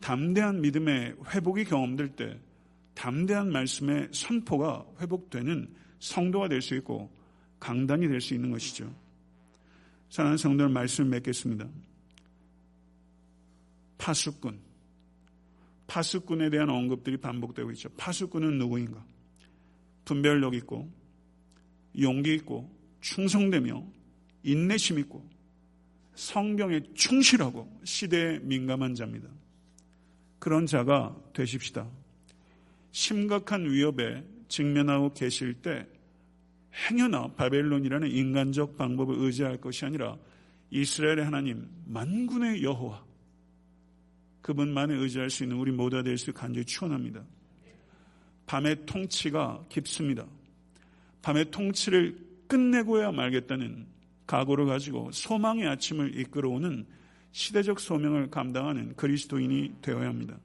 담대한 0.00 0.60
믿음의 0.60 1.16
회복이 1.34 1.64
경험될 1.64 2.10
때 2.10 2.38
담대한 2.94 3.50
말씀의 3.50 4.08
선포가 4.12 4.84
회복되는 5.00 5.68
성도가 6.00 6.48
될 6.48 6.60
수 6.60 6.74
있고 6.76 7.10
강단이 7.60 8.08
될 8.08 8.20
수 8.20 8.34
있는 8.34 8.50
것이죠. 8.50 8.92
사랑하는 10.08 10.38
성도들 10.38 10.68
말씀을 10.70 11.10
맺겠습니다. 11.10 11.68
파수꾼. 13.98 14.58
파수꾼에 15.86 16.50
대한 16.50 16.70
언급들이 16.70 17.16
반복되고 17.18 17.70
있죠. 17.72 17.88
파수꾼은 17.90 18.58
누구인가? 18.58 19.04
분별력 20.04 20.54
있고 20.54 20.90
용기 21.98 22.34
있고 22.34 22.74
충성되며 23.00 23.84
인내심 24.42 24.98
있고 25.00 25.28
성경에 26.14 26.80
충실하고 26.94 27.80
시대에 27.84 28.38
민감한 28.40 28.94
자입니다. 28.94 29.28
그런 30.38 30.66
자가 30.66 31.16
되십시다. 31.34 31.88
심각한 32.92 33.68
위협에 33.70 34.24
직면하고 34.50 35.14
계실 35.14 35.54
때 35.54 35.86
행여나 36.74 37.28
바벨론이라는 37.28 38.10
인간적 38.10 38.76
방법을 38.76 39.16
의지할 39.18 39.56
것이 39.60 39.86
아니라 39.86 40.18
이스라엘의 40.70 41.24
하나님 41.24 41.66
만군의 41.86 42.62
여호와 42.62 43.02
그분만을 44.42 44.96
의지할 44.98 45.30
수 45.30 45.44
있는 45.44 45.56
우리 45.56 45.72
모두가 45.72 46.02
될 46.02 46.18
수 46.18 46.32
간절히 46.32 46.66
추원합니다. 46.66 47.24
밤의 48.46 48.84
통치가 48.86 49.64
깊습니다. 49.68 50.26
밤의 51.22 51.50
통치를 51.50 52.16
끝내고야 52.48 53.12
말겠다는 53.12 53.86
각오를 54.26 54.66
가지고 54.66 55.10
소망의 55.12 55.66
아침을 55.68 56.18
이끌어오는 56.18 56.86
시대적 57.32 57.78
소명을 57.78 58.30
감당하는 58.30 58.94
그리스도인이 58.96 59.76
되어야 59.82 60.08
합니다. 60.08 60.36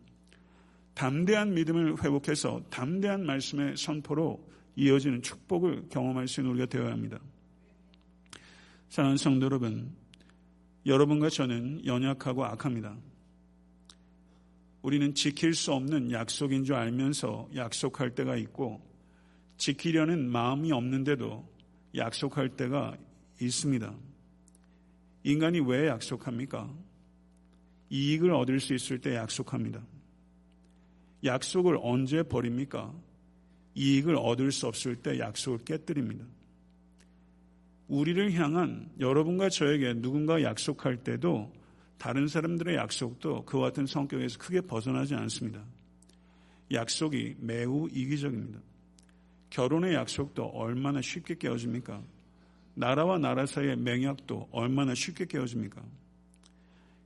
담대한 0.95 1.53
믿음을 1.53 2.03
회복해서 2.03 2.63
담대한 2.69 3.25
말씀의 3.25 3.77
선포로 3.77 4.43
이어지는 4.75 5.21
축복을 5.21 5.89
경험할 5.89 6.27
수 6.27 6.41
있는 6.41 6.53
우리가 6.53 6.67
되어야 6.67 6.91
합니다. 6.91 7.19
사랑하는 8.89 9.17
성도 9.17 9.45
여러분, 9.45 9.93
여러분과 10.85 11.29
저는 11.29 11.85
연약하고 11.85 12.45
악합니다. 12.45 12.95
우리는 14.81 15.13
지킬 15.15 15.53
수 15.53 15.73
없는 15.73 16.11
약속인 16.11 16.63
줄 16.63 16.75
알면서 16.75 17.49
약속할 17.55 18.15
때가 18.15 18.35
있고 18.37 18.81
지키려는 19.57 20.29
마음이 20.29 20.71
없는데도 20.71 21.45
약속할 21.95 22.49
때가 22.55 22.95
있습니다. 23.41 23.93
인간이 25.23 25.59
왜 25.59 25.87
약속합니까? 25.87 26.71
이익을 27.89 28.31
얻을 28.31 28.59
수 28.59 28.73
있을 28.73 28.99
때 28.99 29.15
약속합니다. 29.15 29.81
약속을 31.25 31.79
언제 31.81 32.23
버립니까? 32.23 32.93
이익을 33.73 34.15
얻을 34.15 34.51
수 34.51 34.67
없을 34.67 34.95
때 34.95 35.19
약속을 35.19 35.59
깨뜨립니다. 35.65 36.25
우리를 37.87 38.33
향한 38.33 38.89
여러분과 38.99 39.49
저에게 39.49 39.93
누군가 39.93 40.41
약속할 40.41 41.03
때도 41.03 41.51
다른 41.97 42.27
사람들의 42.27 42.75
약속도 42.75 43.45
그와 43.45 43.65
같은 43.65 43.85
성격에서 43.85 44.39
크게 44.39 44.61
벗어나지 44.61 45.13
않습니다. 45.15 45.63
약속이 46.71 47.35
매우 47.39 47.87
이기적입니다. 47.91 48.59
결혼의 49.49 49.93
약속도 49.93 50.45
얼마나 50.45 51.01
쉽게 51.01 51.35
깨어집니까? 51.35 52.01
나라와 52.73 53.17
나라 53.17 53.45
사이의 53.45 53.77
맹약도 53.77 54.49
얼마나 54.51 54.93
쉽게 54.93 55.25
깨어집니까? 55.25 55.81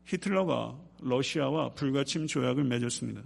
히틀러가 0.05 0.79
러시아와 1.01 1.73
불가침 1.73 2.25
조약을 2.25 2.63
맺었습니다. 2.63 3.21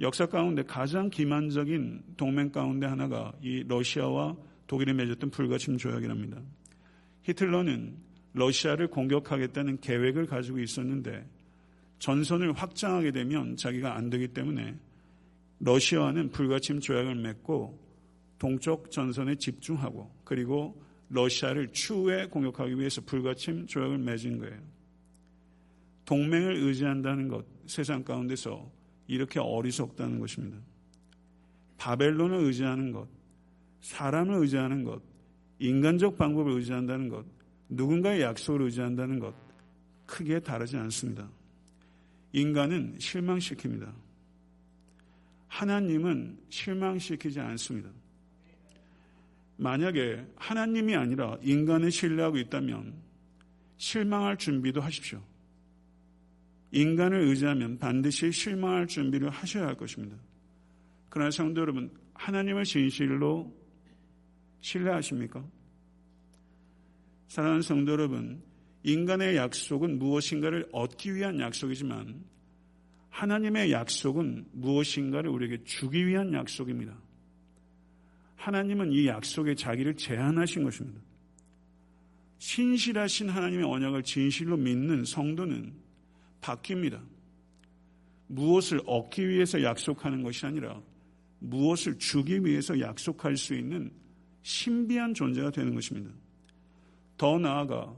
역사 0.00 0.26
가운데 0.26 0.62
가장 0.62 1.08
기만적인 1.08 2.02
동맹 2.16 2.50
가운데 2.50 2.86
하나가 2.86 3.32
이 3.40 3.64
러시아와 3.66 4.36
독일이 4.66 4.92
맺었던 4.92 5.30
불가침 5.30 5.78
조약이랍니다. 5.78 6.42
히틀러는 7.22 7.96
러시아를 8.34 8.88
공격하겠다는 8.88 9.80
계획을 9.80 10.26
가지고 10.26 10.58
있었는데 10.58 11.26
전선을 11.98 12.52
확장하게 12.52 13.12
되면 13.12 13.56
자기가 13.56 13.96
안 13.96 14.10
되기 14.10 14.28
때문에 14.28 14.76
러시아와는 15.60 16.30
불가침 16.30 16.80
조약을 16.80 17.14
맺고 17.14 17.86
동쪽 18.38 18.90
전선에 18.90 19.36
집중하고 19.36 20.10
그리고 20.24 20.82
러시아를 21.08 21.72
추후에 21.72 22.26
공격하기 22.26 22.78
위해서 22.78 23.00
불가침 23.00 23.66
조약을 23.66 23.96
맺은 23.98 24.38
거예요. 24.38 24.60
동맹을 26.04 26.56
의지한다는 26.56 27.28
것 27.28 27.46
세상 27.66 28.04
가운데서 28.04 28.70
이렇게 29.06 29.40
어리석다는 29.40 30.18
것입니다. 30.18 30.58
바벨론을 31.78 32.38
의지하는 32.44 32.92
것, 32.92 33.08
사람을 33.80 34.36
의지하는 34.36 34.84
것, 34.84 35.00
인간적 35.58 36.16
방법을 36.16 36.52
의지한다는 36.52 37.08
것, 37.08 37.24
누군가의 37.68 38.22
약속을 38.22 38.62
의지한다는 38.62 39.18
것 39.18 39.34
크게 40.06 40.40
다르지 40.40 40.76
않습니다. 40.76 41.28
인간은 42.32 42.96
실망시킵니다. 42.98 43.92
하나님은 45.48 46.38
실망시키지 46.48 47.40
않습니다. 47.40 47.90
만약에 49.56 50.26
하나님이 50.36 50.96
아니라 50.96 51.38
인간을 51.42 51.90
신뢰하고 51.90 52.36
있다면 52.38 52.94
실망할 53.78 54.36
준비도 54.36 54.80
하십시오. 54.80 55.22
인간을 56.72 57.20
의지하면 57.28 57.78
반드시 57.78 58.30
실망할 58.32 58.86
준비를 58.86 59.30
하셔야 59.30 59.66
할 59.66 59.76
것입니다. 59.76 60.16
그러나 61.08 61.30
성도 61.30 61.60
여러분, 61.60 61.90
하나님을 62.14 62.64
진실로 62.64 63.54
신뢰하십니까? 64.60 65.44
사랑하는 67.28 67.62
성도 67.62 67.92
여러분, 67.92 68.42
인간의 68.82 69.36
약속은 69.36 69.98
무엇인가를 69.98 70.68
얻기 70.72 71.14
위한 71.14 71.40
약속이지만 71.40 72.24
하나님의 73.10 73.72
약속은 73.72 74.46
무엇인가를 74.52 75.30
우리에게 75.30 75.64
주기 75.64 76.06
위한 76.06 76.32
약속입니다. 76.32 76.96
하나님은 78.36 78.92
이 78.92 79.06
약속에 79.06 79.54
자기를 79.54 79.96
제한하신 79.96 80.62
것입니다. 80.64 81.00
신실하신 82.38 83.30
하나님의 83.30 83.64
언약을 83.64 84.02
진실로 84.02 84.56
믿는 84.56 85.04
성도는 85.04 85.85
바뀝니다. 86.40 87.02
무엇을 88.28 88.80
얻기 88.86 89.28
위해서 89.28 89.62
약속하는 89.62 90.22
것이 90.22 90.46
아니라 90.46 90.80
무엇을 91.38 91.98
주기 91.98 92.44
위해서 92.44 92.78
약속할 92.80 93.36
수 93.36 93.54
있는 93.54 93.92
신비한 94.42 95.14
존재가 95.14 95.50
되는 95.50 95.74
것입니다. 95.74 96.10
더 97.16 97.38
나아가 97.38 97.94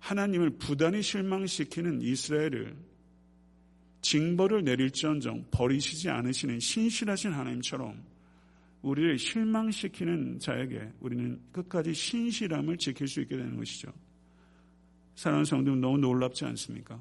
하나님을 0.00 0.50
부단히 0.58 1.02
실망시키는 1.02 2.02
이스라엘을 2.02 2.76
징벌을 4.02 4.64
내릴지언정 4.64 5.46
버리시지 5.50 6.10
않으시는 6.10 6.60
신실하신 6.60 7.32
하나님처럼 7.32 8.04
우리를 8.82 9.18
실망시키는 9.18 10.40
자에게 10.40 10.92
우리는 11.00 11.40
끝까지 11.52 11.94
신실함을 11.94 12.76
지킬 12.76 13.08
수 13.08 13.22
있게 13.22 13.36
되는 13.36 13.56
것이죠. 13.56 13.90
사랑하는 15.14 15.46
성도 15.46 15.74
너무 15.74 15.96
놀랍지 15.96 16.44
않습니까? 16.44 17.00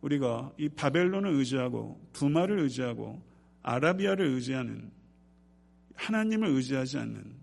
우리가 0.00 0.52
이 0.58 0.68
바벨론을 0.68 1.32
의지하고 1.34 2.00
부마를 2.12 2.60
의지하고 2.60 3.22
아라비아를 3.62 4.26
의지하는 4.26 4.90
하나님을 5.94 6.48
의지하지 6.48 6.98
않는 6.98 7.36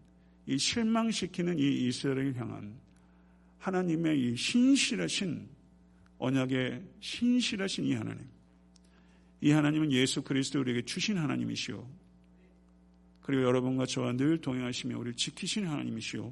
이 0.48 0.58
실망시키는 0.58 1.60
이 1.60 1.88
이스라엘을 1.88 2.36
향한 2.38 2.80
하나님의 3.60 4.22
이 4.22 4.36
신실하신 4.36 5.50
언약의 6.18 6.84
신실하신 7.00 7.86
이 7.86 7.94
하나님. 7.94 8.26
이 9.42 9.52
하나님은 9.52 9.92
예수 9.92 10.22
그리스도 10.22 10.60
우리에게 10.62 10.84
주신 10.84 11.18
하나님이시오. 11.18 11.86
그리고 13.22 13.44
여러분과 13.44 13.86
저와 13.86 14.14
늘 14.14 14.40
동행하시며 14.40 14.98
우리를 14.98 15.16
지키신 15.16 15.68
하나님이시오. 15.68 16.32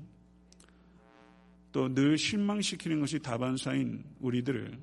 또 1.72 1.90
늘 1.90 2.18
실망시키는 2.18 3.00
것이 3.00 3.20
다반사인 3.20 4.04
우리들을 4.20 4.78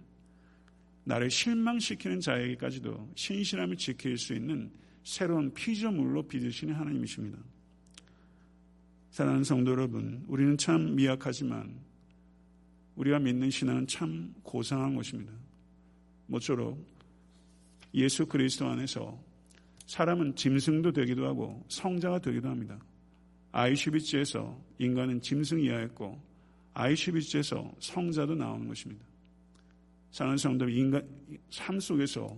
나를 1.11 1.29
실망시키는 1.29 2.20
자에게까지도 2.20 3.11
신실함을 3.16 3.77
지킬 3.77 4.16
수 4.16 4.33
있는 4.33 4.70
새로운 5.03 5.53
피조물로 5.53 6.29
빚으시는 6.29 6.73
하나님이십니다. 6.73 7.37
사랑하는 9.11 9.42
성도 9.42 9.73
여러분, 9.73 10.25
우리는 10.29 10.56
참 10.56 10.94
미약하지만 10.94 11.81
우리가 12.94 13.19
믿는 13.19 13.50
신앙은 13.50 13.88
참 13.88 14.33
고상한 14.44 14.94
것입니다. 14.94 15.33
모쪼록 16.27 16.79
예수 17.94 18.25
그리스도 18.27 18.69
안에서 18.69 19.21
사람은 19.87 20.37
짐승도 20.37 20.92
되기도 20.92 21.27
하고 21.27 21.65
성자가 21.69 22.21
되기도 22.21 22.48
합니다. 22.48 22.79
아이슈비츠에서 23.50 24.56
인간은 24.79 25.23
짐승 25.23 25.58
이하였고 25.58 26.23
아이슈비츠에서 26.75 27.75
성자도 27.81 28.37
나오는 28.37 28.69
것입니다. 28.69 29.10
사는 30.11 30.37
성도 30.37 30.69
인간 30.69 31.06
삶 31.50 31.79
속에서 31.79 32.37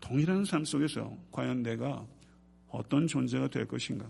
동일한 0.00 0.44
삶 0.44 0.64
속에서 0.64 1.16
과연 1.32 1.62
내가 1.62 2.06
어떤 2.68 3.06
존재가 3.06 3.48
될 3.48 3.66
것인가? 3.66 4.08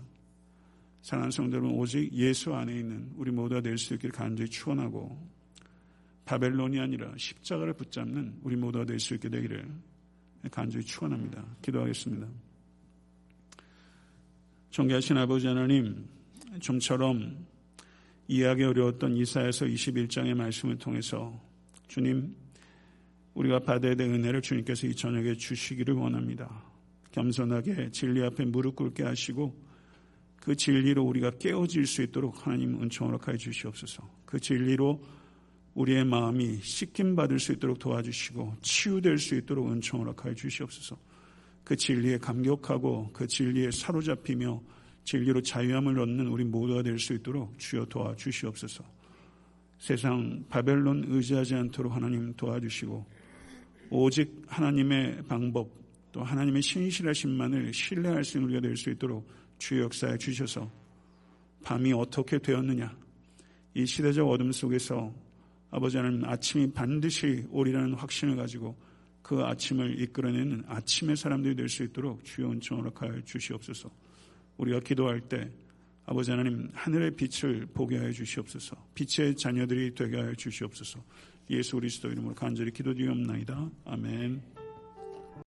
사랑하는 1.01 1.51
여러분, 1.53 1.71
오직 1.71 2.11
예수 2.13 2.53
안에 2.53 2.79
있는 2.79 3.11
우리 3.15 3.31
모두가 3.31 3.61
될 3.61 3.77
수 3.77 3.93
있기를 3.93 4.11
간절히 4.11 4.49
축원하고 4.49 5.17
바벨론이 6.25 6.79
아니라 6.79 7.13
십자가를 7.15 7.73
붙잡는 7.73 8.39
우리 8.41 8.55
모두가 8.57 8.83
될 8.83 8.99
수 8.99 9.13
있게 9.13 9.29
되기를 9.29 9.69
간절히 10.51 10.83
축원합니다. 10.85 11.45
기도하겠습니다. 11.61 12.27
존귀하신 14.71 15.17
아버지 15.17 15.47
하나님, 15.47 16.05
좀처럼 16.59 17.45
이해하기 18.27 18.63
어려웠던 18.63 19.15
이사에서 19.15 19.65
21장의 19.65 20.33
말씀을 20.33 20.77
통해서 20.77 21.41
주님 21.87 22.35
우리가 23.37 23.59
받아야 23.59 23.93
될 23.93 24.09
은혜를 24.09 24.41
주님께서 24.41 24.87
이 24.87 24.95
저녁에 24.95 25.35
주시기를 25.35 25.93
원합니다. 25.93 26.63
겸손하게 27.11 27.91
진리 27.91 28.23
앞에 28.23 28.45
무릎 28.45 28.75
꿇게 28.75 29.03
하시고 29.03 29.55
그 30.41 30.55
진리로 30.55 31.03
우리가 31.03 31.31
깨어질 31.31 31.85
수 31.85 32.01
있도록 32.01 32.45
하나님 32.45 32.81
은총 32.81 33.09
허락하여 33.09 33.37
주시옵소서. 33.37 34.09
그 34.25 34.39
진리로 34.39 35.03
우리의 35.75 36.05
마음이 36.05 36.59
씻김 36.61 37.15
받을 37.15 37.39
수 37.39 37.51
있도록 37.53 37.77
도와주시고 37.77 38.55
치유될 38.61 39.19
수 39.19 39.35
있도록 39.35 39.71
은총 39.71 40.01
허락하여 40.01 40.33
주시옵소서. 40.33 40.97
그 41.63 41.75
진리에 41.75 42.17
감격하고 42.17 43.11
그 43.13 43.27
진리에 43.27 43.69
사로잡히며 43.69 44.59
진리로 45.03 45.41
자유함을 45.41 45.99
얻는 45.99 46.27
우리 46.27 46.43
모두가 46.43 46.81
될 46.81 46.97
수 46.97 47.13
있도록 47.13 47.57
주여 47.59 47.85
도와주시옵소서. 47.85 48.83
세상 49.77 50.43
바벨론 50.49 51.05
의지하지 51.07 51.53
않도록 51.53 51.93
하나님 51.93 52.33
도와주시고 52.33 53.16
오직 53.89 54.43
하나님의 54.47 55.23
방법 55.27 55.69
또 56.11 56.23
하나님의 56.23 56.61
신실하신만을 56.61 57.73
신뢰할 57.73 58.23
수 58.23 58.37
있는 58.37 58.49
우리가 58.49 58.61
될 58.61 58.75
수 58.75 58.89
있도록 58.89 59.27
주의 59.57 59.81
역사에 59.81 60.17
주셔서 60.17 60.69
밤이 61.63 61.93
어떻게 61.93 62.37
되었느냐 62.39 62.95
이 63.73 63.85
시대적 63.85 64.27
어둠 64.27 64.51
속에서 64.51 65.13
아버지 65.69 65.97
하나님 65.97 66.23
아침이 66.25 66.71
반드시 66.71 67.45
오리라는 67.51 67.93
확신을 67.93 68.35
가지고 68.35 68.75
그 69.21 69.43
아침을 69.43 69.99
이끌어내는 70.01 70.63
아침의 70.67 71.17
사람들이 71.17 71.55
될 71.55 71.67
수 71.67 71.83
있도록 71.83 72.23
주여 72.23 72.49
은총 72.51 72.79
허락하여 72.79 73.21
주시옵소서. 73.25 73.91
우리가 74.57 74.79
기도할 74.79 75.19
때 75.19 75.49
아버지 76.05 76.31
하나님 76.31 76.69
하늘의 76.73 77.11
빛을 77.17 77.67
보게 77.73 77.97
하여 77.97 78.09
주시옵소서. 78.11 78.77
빛의 78.95 79.35
자녀들이 79.35 79.93
되게 79.93 80.15
하여 80.15 80.33
주시옵소서. 80.33 81.03
예수 81.49 81.75
그리스도 81.75 82.09
이름으로 82.09 82.35
간절히 82.35 82.71
기도드리옵나이다. 82.71 83.69
아멘. 83.85 84.56